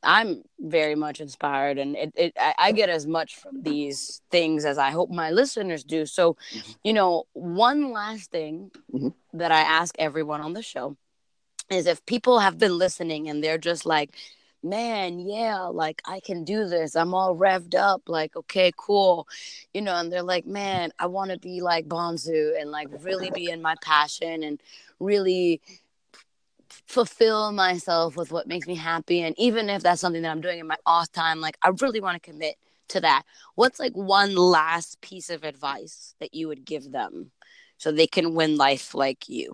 [0.04, 4.66] I'm very much inspired, and it, it I, I get as much from these things
[4.66, 6.06] as I hope my listeners do.
[6.06, 6.76] So, Mhm.
[6.84, 9.14] you know, one last thing Mhm.
[9.34, 10.98] that I ask everyone on the show
[11.70, 14.12] is if people have been listening and they're just like,
[14.64, 16.96] man, yeah, like I can do this.
[16.96, 18.04] I'm all revved up.
[18.08, 19.28] Like, okay, cool.
[19.74, 23.32] You know, and they're like, man, I want to be like Bonsu and like really
[23.32, 24.62] be in my passion and
[25.00, 25.62] really
[26.86, 29.22] fulfill myself with what makes me happy.
[29.22, 32.02] And even if that's something that I'm doing in my off time, like I really
[32.02, 32.56] want to commit
[32.90, 33.24] to that.
[33.56, 37.32] What's like one last piece of advice that you would give them
[37.78, 39.54] so they can win life like you?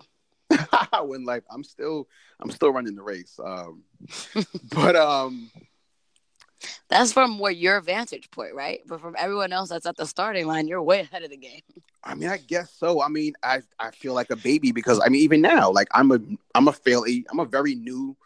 [1.04, 2.08] when like I'm still
[2.40, 3.38] I'm still running the race.
[3.42, 3.84] Um,
[4.74, 5.50] but um,
[6.88, 8.80] That's from where your vantage point, right?
[8.86, 11.62] But from everyone else that's at the starting line, you're way ahead of the game.
[12.02, 13.02] I mean, I guess so.
[13.02, 16.10] I mean, I I feel like a baby because I mean, even now, like I'm
[16.12, 16.20] a
[16.54, 18.16] I'm a fairly I'm a very new,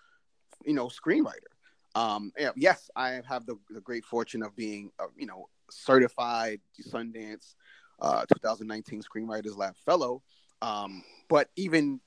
[0.65, 1.51] you know, screenwriter.
[1.95, 6.61] Um, yeah, yes, I have the, the great fortune of being, uh, you know, certified
[6.89, 7.55] Sundance
[8.01, 10.23] uh, 2019 Screenwriters Lab Fellow.
[10.61, 12.01] Um, but even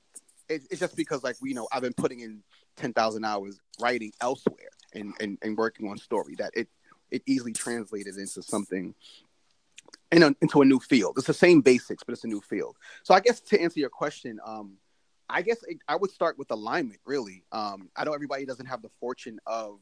[0.48, 2.42] it, it's just because, like, you know, I've been putting in
[2.76, 6.68] 10,000 hours writing elsewhere and, and, and working on story that it
[7.10, 8.94] it easily translated into something
[10.12, 11.14] in a, into a new field.
[11.16, 12.76] It's the same basics, but it's a new field.
[13.02, 14.76] So I guess to answer your question, um,
[15.30, 17.00] I guess it, I would start with alignment.
[17.06, 19.78] Really, um, I know everybody doesn't have the fortune of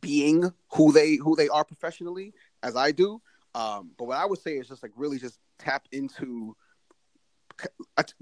[0.00, 3.20] being who they who they are professionally, as I do.
[3.54, 6.56] Um, but what I would say is just like really just tap into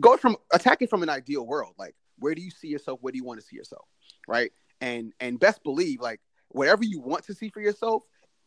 [0.00, 1.74] go from attacking from an ideal world.
[1.78, 2.98] Like, where do you see yourself?
[3.02, 3.86] Where do you want to see yourself?
[4.28, 4.52] Right.
[4.82, 8.02] And and best believe like whatever you want to see for yourself,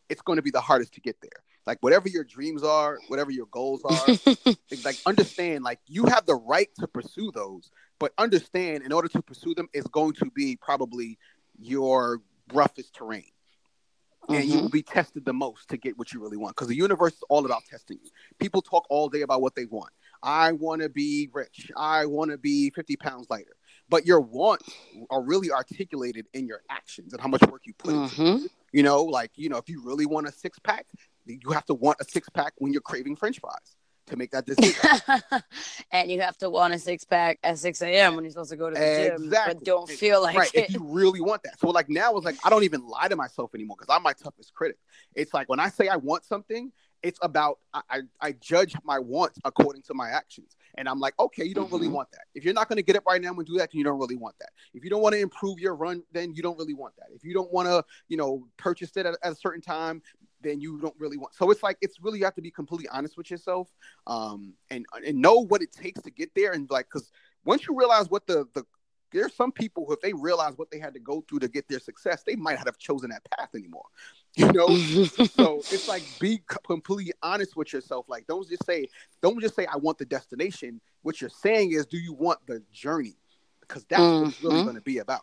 [0.08, 1.42] it's going to be the hardest to get there.
[1.66, 6.36] Like whatever your dreams are, whatever your goals are, like understand like you have the
[6.36, 10.54] right to pursue those, but understand in order to pursue them, it's going to be
[10.54, 11.18] probably
[11.58, 12.20] your
[12.52, 13.24] roughest terrain
[14.28, 14.50] and mm-hmm.
[14.50, 17.14] you will be tested the most to get what you really want because the universe
[17.14, 18.10] is all about testing you.
[18.38, 19.90] People talk all day about what they want.
[20.22, 21.70] I want to be rich.
[21.76, 23.56] I want to be 50 pounds lighter.
[23.88, 24.68] But your wants
[25.10, 28.22] are really articulated in your actions and how much work you put mm-hmm.
[28.22, 28.50] into it.
[28.72, 30.86] You know, like, you know, if you really want a six pack,
[31.24, 33.76] you have to want a six pack when you're craving french fries
[34.06, 35.00] to make that decision.
[35.90, 38.14] and you have to want a six pack at 6 a.m.
[38.14, 39.28] when you're supposed to go to the exactly.
[39.28, 40.50] gym, but don't feel like right.
[40.54, 40.68] it.
[40.68, 41.58] If you really want that.
[41.58, 44.12] So, like, now it's like, I don't even lie to myself anymore because I'm my
[44.12, 44.78] toughest critic.
[45.14, 46.72] It's like when I say I want something,
[47.06, 50.56] it's about I, I, I judge my wants according to my actions.
[50.76, 51.76] And I'm like, okay, you don't mm-hmm.
[51.76, 52.24] really want that.
[52.34, 53.98] If you're not going to get it right now and do that, then you don't
[53.98, 54.50] really want that.
[54.74, 57.06] If you don't want to improve your run, then you don't really want that.
[57.14, 60.02] If you don't want to, you know, purchase it at, at, a certain time,
[60.42, 61.34] then you don't really want.
[61.34, 63.68] So it's like it's really you have to be completely honest with yourself,
[64.06, 66.52] um, and and know what it takes to get there.
[66.52, 67.10] And like, because
[67.44, 68.64] once you realize what the the
[69.12, 71.68] there's some people who if they realize what they had to go through to get
[71.68, 73.86] their success, they might not have chosen that path anymore.
[74.38, 78.04] You know, so it's like be completely honest with yourself.
[78.06, 78.86] Like, don't just say,
[79.22, 80.78] don't just say I want the destination.
[81.00, 83.16] What you're saying is, do you want the journey?
[83.60, 84.20] Because that's mm-hmm.
[84.24, 84.64] what it's really mm-hmm.
[84.64, 85.22] going to be about.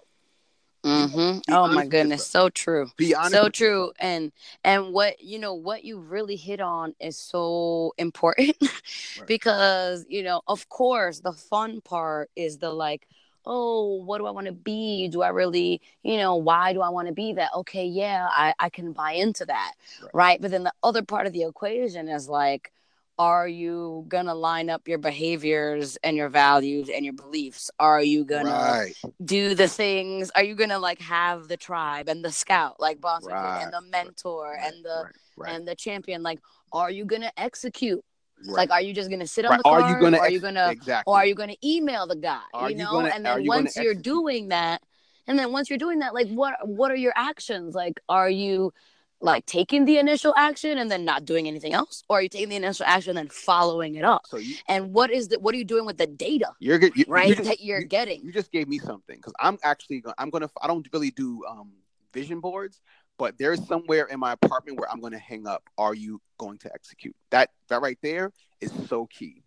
[0.84, 1.54] Mm-hmm.
[1.54, 2.90] Oh my goodness, so true.
[2.98, 3.34] Be honest.
[3.34, 3.94] So true.
[4.00, 4.34] And
[4.66, 9.28] and what you know, what you really hit on is so important right.
[9.28, 13.08] because you know, of course, the fun part is the like,
[13.46, 15.08] oh, what do I want to be?
[15.10, 17.52] Do I really, you know, why do I want to be that?
[17.56, 20.12] Okay, yeah, I I can buy into that, right?
[20.14, 20.42] right?
[20.42, 22.72] But then the other part of the equation is like
[23.20, 28.26] are you gonna line up your behaviors and your values and your beliefs are you
[28.26, 28.88] gonna
[29.24, 33.24] do the things are you gonna like have the tribe and the scout like boss
[33.26, 33.64] right.
[33.64, 34.74] and the mentor right.
[34.74, 35.06] and the
[35.48, 36.40] and the champion like
[36.72, 38.04] are you gonna execute
[38.46, 40.70] like are you just gonna sit on the car are you gonna are you gonna
[40.70, 41.12] exactly.
[41.12, 42.84] or are you gonna email the guy are you know?
[42.84, 44.82] you gonna, and then you once you're doing that
[45.28, 47.76] and then once you're doing that like what what are your actions?
[47.76, 48.74] Like are you
[49.22, 52.04] like taking the initial action and then not doing anything else?
[52.10, 54.24] Or are you taking the initial action and then following it up?
[54.28, 57.06] So you, and what is the what are you doing with the data you're you,
[57.08, 58.22] right you just, that you're you, getting?
[58.24, 61.72] you just gave me something because i'm actually i'm gonna i don't really do um
[62.14, 62.82] vision boards
[63.18, 65.64] but there's somewhere in my apartment where i'm gonna hang up.
[65.78, 67.16] Are you going to execute?
[67.32, 69.44] That that right there is so key.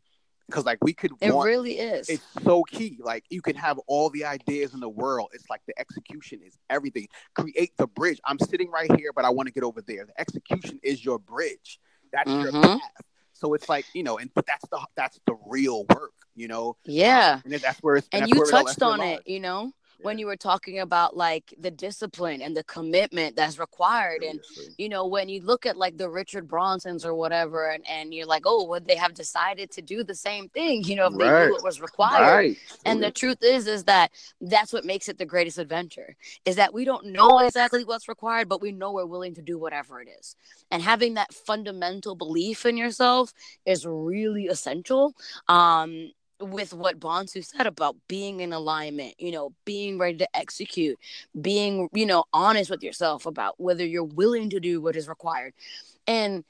[0.46, 2.08] Because like we could it want, really is.
[2.08, 2.98] It's so key.
[3.00, 5.30] Like you can have all the ideas in the world.
[5.32, 7.08] It's like the execution is everything.
[7.34, 8.20] Create the bridge.
[8.24, 10.06] I'm sitting right here but i want to get over there.
[10.06, 11.80] The execution is your bridge.
[12.12, 12.42] That's mm-hmm.
[12.42, 12.80] your path.
[13.32, 16.76] So it's like you know and but that's the that's the real work you know?
[16.84, 17.40] Yeah.
[17.44, 20.36] And that's where it's and, and you touched on it you know when you were
[20.36, 24.40] talking about like the discipline and the commitment that's required and
[24.76, 28.26] you know when you look at like the Richard Bransons or whatever and, and you're
[28.26, 30.84] like oh would they have decided to do the same thing?
[30.84, 31.18] You know if right.
[31.18, 32.22] they knew it was required.
[32.22, 32.56] Right.
[32.84, 36.74] and the truth is is that that's what makes it the greatest adventure is that
[36.74, 40.08] we don't know exactly what's required but we know we're willing to do whatever it
[40.18, 40.36] is.
[40.70, 43.32] And having that fundamental belief in yourself
[43.64, 45.14] is really essential.
[45.48, 46.10] Um
[46.40, 50.98] with what Bonsu said about being in alignment, you know, being ready to execute,
[51.40, 55.54] being, you know, honest with yourself about whether you're willing to do what is required.
[56.06, 56.44] And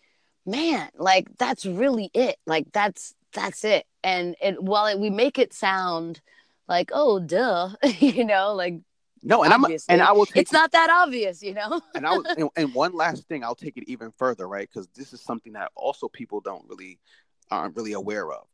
[0.44, 2.36] man, like that's really it.
[2.46, 3.86] Like that's that's it.
[4.02, 6.20] And it while it, we make it sound
[6.68, 8.74] like, oh duh, you know, like
[9.22, 9.92] no, and Obviously.
[9.92, 11.80] I'm and I will take it's it, not that obvious, you know.
[11.94, 14.68] and I will, and, and one last thing, I'll take it even further, right?
[14.72, 16.98] Because this is something that also people don't really
[17.50, 18.46] aren't really aware of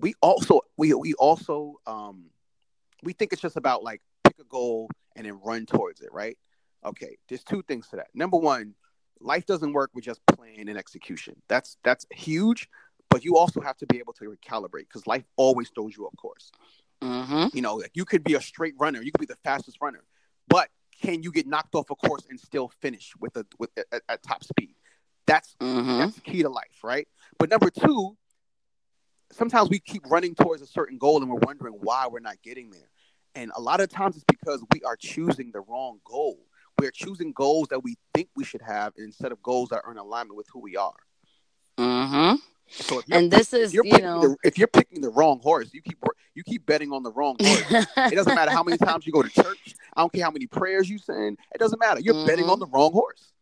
[0.00, 2.26] we also we we also um
[3.02, 6.36] we think it's just about like pick a goal and then run towards it, right?
[6.84, 8.08] Okay, there's two things to that.
[8.14, 8.74] Number one,
[9.20, 11.36] life doesn't work with just plan and execution.
[11.48, 12.68] That's that's huge,
[13.08, 16.16] but you also have to be able to recalibrate because life always throws you off
[16.16, 16.50] course.
[17.02, 17.56] Mm-hmm.
[17.56, 20.04] You know, like you could be a straight runner, you could be the fastest runner,
[20.48, 20.68] but
[21.02, 23.70] can you get knocked off a course and still finish with a with
[24.08, 24.74] at, top speed?
[25.26, 25.98] That's mm-hmm.
[25.98, 27.08] that's key to life, right?
[27.38, 28.16] But number two,
[29.32, 32.70] sometimes we keep running towards a certain goal and we're wondering why we're not getting
[32.70, 32.90] there.
[33.34, 36.38] And a lot of times it's because we are choosing the wrong goal.
[36.78, 39.98] We're choosing goals that we think we should have instead of goals that are in
[39.98, 40.94] alignment with who we are.
[41.78, 42.36] Mm-hmm.
[42.72, 45.98] So And this is, you know, the, if you're picking the wrong horse, you keep
[46.34, 47.86] you keep betting on the wrong horse.
[47.96, 49.74] it doesn't matter how many times you go to church.
[49.94, 51.38] I don't care how many prayers you send.
[51.54, 52.00] It doesn't matter.
[52.00, 52.52] You're betting Mhm.
[52.52, 53.32] on the wrong horse.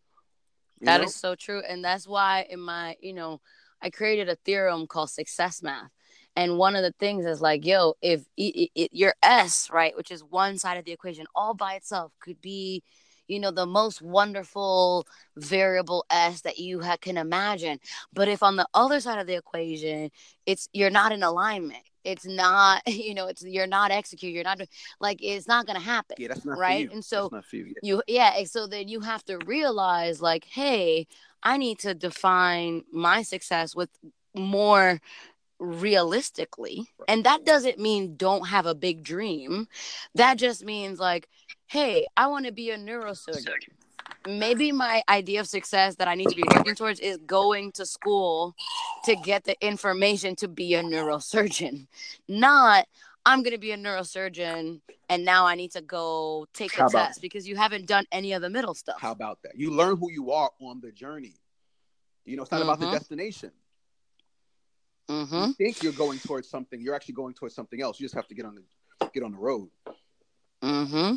[0.80, 1.30] That is know?
[1.30, 1.62] so true.
[1.68, 3.40] And that's why in my, you know,
[3.82, 5.90] I created a theorem called success math.
[6.36, 10.12] And one of the things is like, yo, if it, it, your S, right, which
[10.12, 12.84] is one side of the equation, all by itself could be,
[13.26, 15.04] you know, the most wonderful
[15.36, 17.80] variable S that you ha- can imagine.
[18.12, 20.10] But if on the other side of the equation,
[20.46, 21.82] it's you're not in alignment.
[22.04, 24.36] It's not, you know, it's you're not executing.
[24.36, 24.60] You're not
[25.00, 26.88] like it's not gonna happen yeah, that's not right?
[26.90, 27.66] And so that's not for you.
[27.66, 27.72] Yeah.
[27.82, 31.06] you yeah so then you have to realize like hey
[31.42, 33.90] i need to define my success with
[34.34, 35.00] more
[35.58, 36.88] realistically.
[37.08, 39.66] And that doesn't mean don't have a big dream.
[40.14, 41.28] That just means like
[41.66, 43.48] hey i want to be a neurosurgeon.
[44.26, 47.86] Maybe my idea of success that i need to be working towards is going to
[47.86, 48.54] school
[49.04, 51.86] to get the information to be a neurosurgeon
[52.26, 52.86] not
[53.28, 57.08] i'm going to be a neurosurgeon and now i need to go take How about-
[57.08, 59.52] test because you haven't done any of the middle stuff How about that?
[59.62, 61.34] You learn who you are on the journey.
[62.24, 62.92] You know, it's not about the Mhm.
[62.98, 63.52] destination.
[65.08, 67.98] hmm You think you're going towards something, you're actually going towards something else.
[67.98, 68.64] You just have to get on the
[69.14, 69.68] get on the road.
[70.62, 71.14] Hmm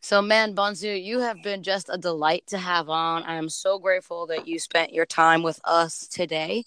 [0.00, 3.22] So, man, Bonsu, you have been just a delight to have on.
[3.24, 6.64] I am so grateful that you spent your time with us today.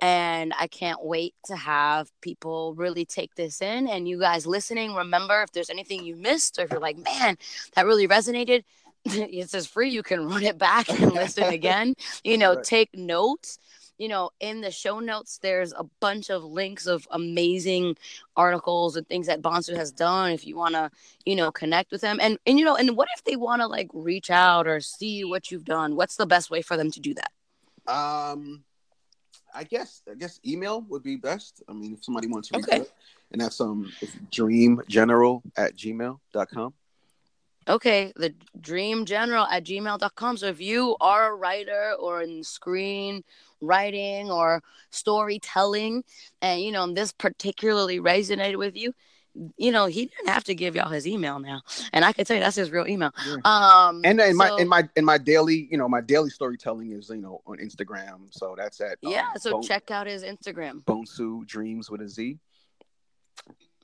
[0.00, 3.88] And I can't wait to have people really take this in.
[3.88, 7.36] And you guys listening, remember if there's anything you missed or if you're like, man,
[7.74, 8.64] that really resonated,
[9.04, 9.90] it's as free.
[9.90, 11.94] You can run it back and listen again.
[12.24, 12.64] You know, Right.
[12.64, 13.58] take notes.
[13.98, 17.96] You know, in the show notes, there's a bunch of links of amazing
[18.36, 20.32] articles and things that Bonsu has done.
[20.32, 20.90] If you want to
[21.24, 23.66] you know connect with them and and you know and what if they want to
[23.68, 27.00] like reach out or see what you've done what's the best way for them to
[27.00, 27.30] do that
[27.86, 28.64] Um,
[29.54, 31.62] I guess I guess email would be best.
[31.68, 32.80] I mean, if somebody wants to reach Okay.
[32.80, 32.88] out,
[33.30, 33.92] and that's um
[34.30, 36.74] dreamgeneral at gmail.com.
[37.68, 43.22] okay the dream general at gmail.com so if you are a writer or in screen
[43.62, 46.04] writing or storytelling
[46.42, 48.92] and you know this particularly resonated with you
[49.56, 51.62] you know he didn't have to give y'all his email now
[51.94, 53.36] and i can tell you that's his real email Yeah.
[53.44, 57.08] um And in my in my in my daily, you know, my daily storytelling is
[57.08, 58.26] you know on Instagram.
[58.30, 62.08] So that's at um, yeah so Bone- check out his instagram Bonsu Dreams with a
[62.08, 62.38] Z.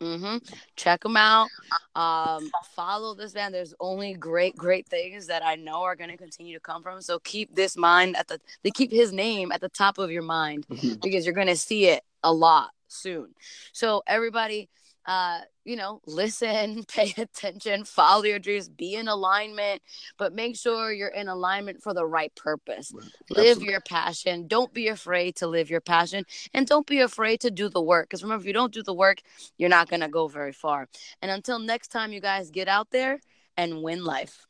[0.00, 0.36] hmm
[0.76, 1.48] Check them out.
[1.94, 3.52] Um, follow this man.
[3.52, 7.00] There's only great, great things that I know are going to continue to come from.
[7.02, 10.22] So keep this mind at the, they keep his name at the top of your
[10.22, 13.34] mind because you're going to see it a lot soon.
[13.72, 14.68] So everybody,
[15.08, 19.80] uh, you know, listen, pay attention, follow your dreams, be in alignment,
[20.18, 22.92] but make sure you're in alignment for the right purpose.
[23.30, 23.70] Live Absolutely.
[23.70, 24.46] your passion.
[24.46, 28.08] Don't be afraid to live your passion and don't be afraid to do the work.
[28.08, 29.22] Because remember, if you don't do the work,
[29.56, 30.88] you're not going to go very far.
[31.22, 33.18] And until next time, you guys get out there
[33.56, 34.47] and win life.